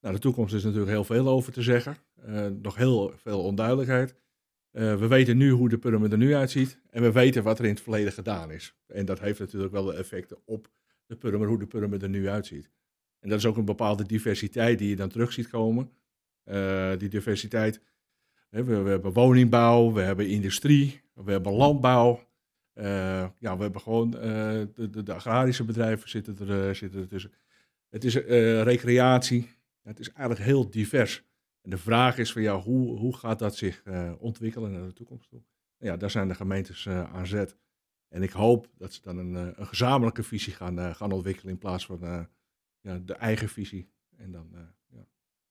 Nou, 0.00 0.14
de 0.14 0.20
toekomst 0.20 0.54
is 0.54 0.62
natuurlijk 0.62 0.90
heel 0.90 1.04
veel 1.04 1.28
over 1.28 1.52
te 1.52 1.62
zeggen. 1.62 1.96
nog 2.62 2.76
heel 2.76 3.12
veel 3.16 3.42
onduidelijkheid. 3.42 4.14
We 4.72 5.06
weten 5.06 5.36
nu 5.36 5.50
hoe 5.50 5.68
de 5.68 5.78
Purmer 5.78 6.12
er 6.12 6.18
nu 6.18 6.34
uitziet 6.34 6.78
en 6.90 7.02
we 7.02 7.12
weten 7.12 7.42
wat 7.42 7.58
er 7.58 7.64
in 7.64 7.70
het 7.70 7.80
verleden 7.80 8.12
gedaan 8.12 8.50
is. 8.50 8.74
En 8.86 9.04
dat 9.04 9.20
heeft 9.20 9.38
natuurlijk 9.38 9.72
wel 9.72 9.94
effecten 9.94 10.38
op 10.44 10.70
de 11.06 11.16
Purmer, 11.16 11.48
hoe 11.48 11.58
de 11.58 11.66
Purmer 11.66 12.02
er 12.02 12.08
nu 12.08 12.28
uitziet. 12.28 12.70
En 13.20 13.28
dat 13.28 13.38
is 13.38 13.46
ook 13.46 13.56
een 13.56 13.64
bepaalde 13.64 14.06
diversiteit 14.06 14.78
die 14.78 14.88
je 14.88 14.96
dan 14.96 15.08
terug 15.08 15.32
ziet 15.32 15.48
komen. 15.48 15.90
Uh, 16.44 16.90
die 16.98 17.08
diversiteit, 17.08 17.80
we, 18.48 18.72
hebben 18.72 19.12
woningbouw, 19.12 19.92
we 19.92 20.00
hebben 20.00 20.28
industrie, 20.28 21.00
we 21.14 21.30
hebben 21.30 21.52
landbouw. 21.52 22.20
Eh, 22.72 23.26
ja, 23.38 23.56
we 23.56 23.62
hebben 23.62 23.80
gewoon 23.80 24.18
eh, 24.18 24.60
de, 24.74 24.90
de, 24.90 25.02
de 25.02 25.14
agrarische 25.14 25.64
bedrijven 25.64 26.08
zitten 26.08 26.38
er, 26.38 26.68
eh, 26.68 26.74
zitten 26.74 27.00
er 27.00 27.08
tussen. 27.08 27.32
Het 27.88 28.04
is 28.04 28.24
eh, 28.24 28.62
recreatie. 28.62 29.50
Het 29.82 29.98
is 29.98 30.12
eigenlijk 30.12 30.46
heel 30.46 30.70
divers. 30.70 31.24
En 31.62 31.70
de 31.70 31.78
vraag 31.78 32.18
is 32.18 32.32
van 32.32 32.42
ja, 32.42 32.60
hoe, 32.60 32.98
hoe 32.98 33.16
gaat 33.16 33.38
dat 33.38 33.56
zich 33.56 33.82
eh, 33.84 34.12
ontwikkelen 34.18 34.72
naar 34.72 34.86
de 34.86 34.92
toekomst 34.92 35.28
toe? 35.28 35.42
Nou 35.78 35.92
ja, 35.92 35.98
daar 35.98 36.10
zijn 36.10 36.28
de 36.28 36.34
gemeentes 36.34 36.86
eh, 36.86 37.14
aan 37.14 37.26
zet. 37.26 37.56
En 38.08 38.22
ik 38.22 38.30
hoop 38.30 38.68
dat 38.76 38.92
ze 38.92 39.00
dan 39.02 39.18
een, 39.18 39.36
eh, 39.36 39.46
een 39.54 39.66
gezamenlijke 39.66 40.22
visie 40.22 40.52
gaan, 40.52 40.94
gaan 40.94 41.12
ontwikkelen 41.12 41.52
in 41.52 41.58
plaats 41.58 41.86
van 41.86 42.28
ja, 42.80 42.98
de 42.98 43.14
eigen 43.14 43.48
visie. 43.48 43.90
En 44.16 44.32
dan, 44.32 44.48
ja. 44.88 45.06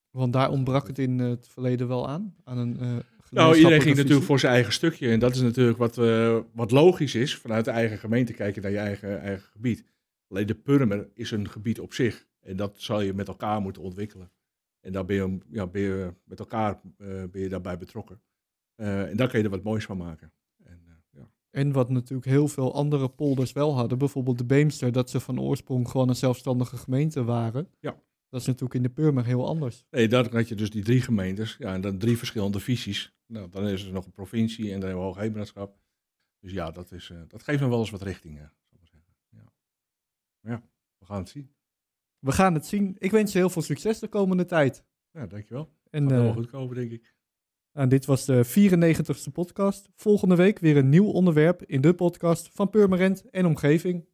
Want 0.09 0.33
daar 0.33 0.49
ontbrak 0.49 0.87
het 0.87 0.99
in 0.99 1.19
het 1.19 1.47
verleden 1.47 1.87
wel 1.87 2.09
aan. 2.09 2.35
aan 2.43 2.57
een, 2.57 3.03
Nou, 3.29 3.55
iedereen 3.55 3.81
ging 3.81 3.95
natuurlijk 3.95 4.25
voor 4.25 4.39
zijn 4.39 4.53
eigen 4.53 4.73
stukje. 4.73 5.09
En 5.09 5.19
dat 5.19 5.35
is 5.35 5.41
natuurlijk 5.41 5.77
wat, 5.77 5.95
wat 6.53 6.71
logisch 6.71 7.15
is. 7.15 7.37
Vanuit 7.37 7.65
de 7.65 7.71
eigen 7.71 7.97
gemeente 7.97 8.33
kijken 8.33 8.61
naar 8.61 8.71
je 8.71 8.77
eigen, 8.77 9.21
eigen 9.21 9.49
gebied. 9.51 9.83
Alleen 10.27 10.45
de 10.45 10.55
Purmer 10.55 11.09
is 11.13 11.31
een 11.31 11.49
gebied 11.49 11.79
op 11.79 11.93
zich. 11.93 12.27
En 12.41 12.55
dat 12.55 12.81
zal 12.81 13.01
je 13.01 13.13
met 13.13 13.27
elkaar 13.27 13.61
moeten 13.61 13.81
ontwikkelen. 13.81 14.31
En 14.81 14.91
daar 14.91 15.05
ben 15.05 15.15
je, 15.15 15.37
ja, 15.49 15.67
ben 15.67 15.81
je 15.81 16.13
met 16.23 16.39
elkaar 16.39 16.81
eh, 16.97 17.23
ben 17.31 17.41
je 17.41 17.49
daarbij 17.49 17.77
betrokken. 17.77 18.21
Eh, 18.75 19.09
en 19.09 19.17
daar 19.17 19.27
kun 19.27 19.37
je 19.37 19.43
er 19.43 19.51
wat 19.51 19.63
moois 19.63 19.85
van 19.85 19.97
maken. 19.97 20.33
En, 20.63 20.81
eh, 20.87 20.93
ja. 21.09 21.31
En 21.49 21.71
wat 21.71 21.89
natuurlijk 21.89 22.27
heel 22.27 22.47
veel 22.47 22.73
andere 22.73 23.09
polders 23.09 23.51
wel 23.51 23.75
hadden, 23.75 23.97
bijvoorbeeld 23.97 24.37
de 24.37 24.45
Beemster, 24.45 24.91
dat 24.91 25.09
ze 25.09 25.19
van 25.19 25.39
oorsprong 25.39 25.89
gewoon 25.89 26.09
een 26.09 26.15
zelfstandige 26.15 26.77
gemeente 26.77 27.23
waren. 27.23 27.67
Ja. 27.79 28.01
Dat 28.29 28.41
is 28.41 28.47
natuurlijk 28.47 28.73
in 28.73 28.83
de 28.83 28.89
Purmer 28.89 29.25
heel 29.25 29.47
anders. 29.47 29.85
Nee, 29.89 30.07
daar 30.07 30.31
had 30.31 30.47
je 30.47 30.55
dus 30.55 30.69
die 30.69 30.83
drie 30.83 31.01
gemeentes. 31.01 31.55
Ja, 31.59 31.73
en 31.73 31.81
dan 31.81 31.97
drie 31.97 32.17
verschillende 32.17 32.59
visies. 32.59 33.15
Nou, 33.25 33.49
dan 33.49 33.67
is 33.67 33.85
er 33.85 33.91
nog 33.91 34.05
een 34.05 34.11
provincie 34.11 34.65
en 34.65 34.79
dan 34.79 34.81
hebben 34.81 34.99
we 34.99 35.03
hoogheemraadschap. 35.03 35.79
Dus 36.39 36.51
ja, 36.51 36.71
dat, 36.71 36.91
is, 36.91 37.11
dat 37.27 37.43
geeft 37.43 37.59
nog 37.59 37.69
wel 37.69 37.79
eens 37.79 37.89
wat 37.89 38.01
richting. 38.01 38.37
zal 38.37 38.45
ik 38.45 38.77
maar 38.77 38.87
zeggen. 38.87 39.13
Ja. 39.29 39.53
Maar 40.39 40.51
ja, 40.51 40.63
we 40.97 41.05
gaan 41.05 41.19
het 41.19 41.29
zien. 41.29 41.51
We 42.21 42.31
gaan 42.31 42.53
het 42.53 42.65
zien. 42.65 42.95
Ik 42.97 43.11
wens 43.11 43.31
je 43.31 43.37
heel 43.37 43.49
veel 43.49 43.61
succes 43.61 43.99
de 43.99 44.07
komende 44.07 44.45
tijd. 44.45 44.83
Ja, 45.11 45.27
dankjewel. 45.27 45.69
En 45.89 46.01
Gaat 46.09 46.11
wel 46.11 46.27
eh, 46.27 46.33
goed 46.33 46.49
komen, 46.49 46.75
denk 46.75 46.91
ik. 46.91 47.15
nou, 47.73 47.87
dit 47.87 48.05
was 48.05 48.25
de 48.25 48.45
94ste 48.45 49.31
podcast. 49.31 49.89
Volgende 49.95 50.35
week 50.35 50.59
weer 50.59 50.77
een 50.77 50.89
nieuw 50.89 51.07
onderwerp 51.07 51.63
in 51.63 51.81
de 51.81 51.93
podcast 51.93 52.49
van 52.53 52.69
Purmerend 52.69 53.29
en 53.29 53.45
omgeving. 53.45 54.05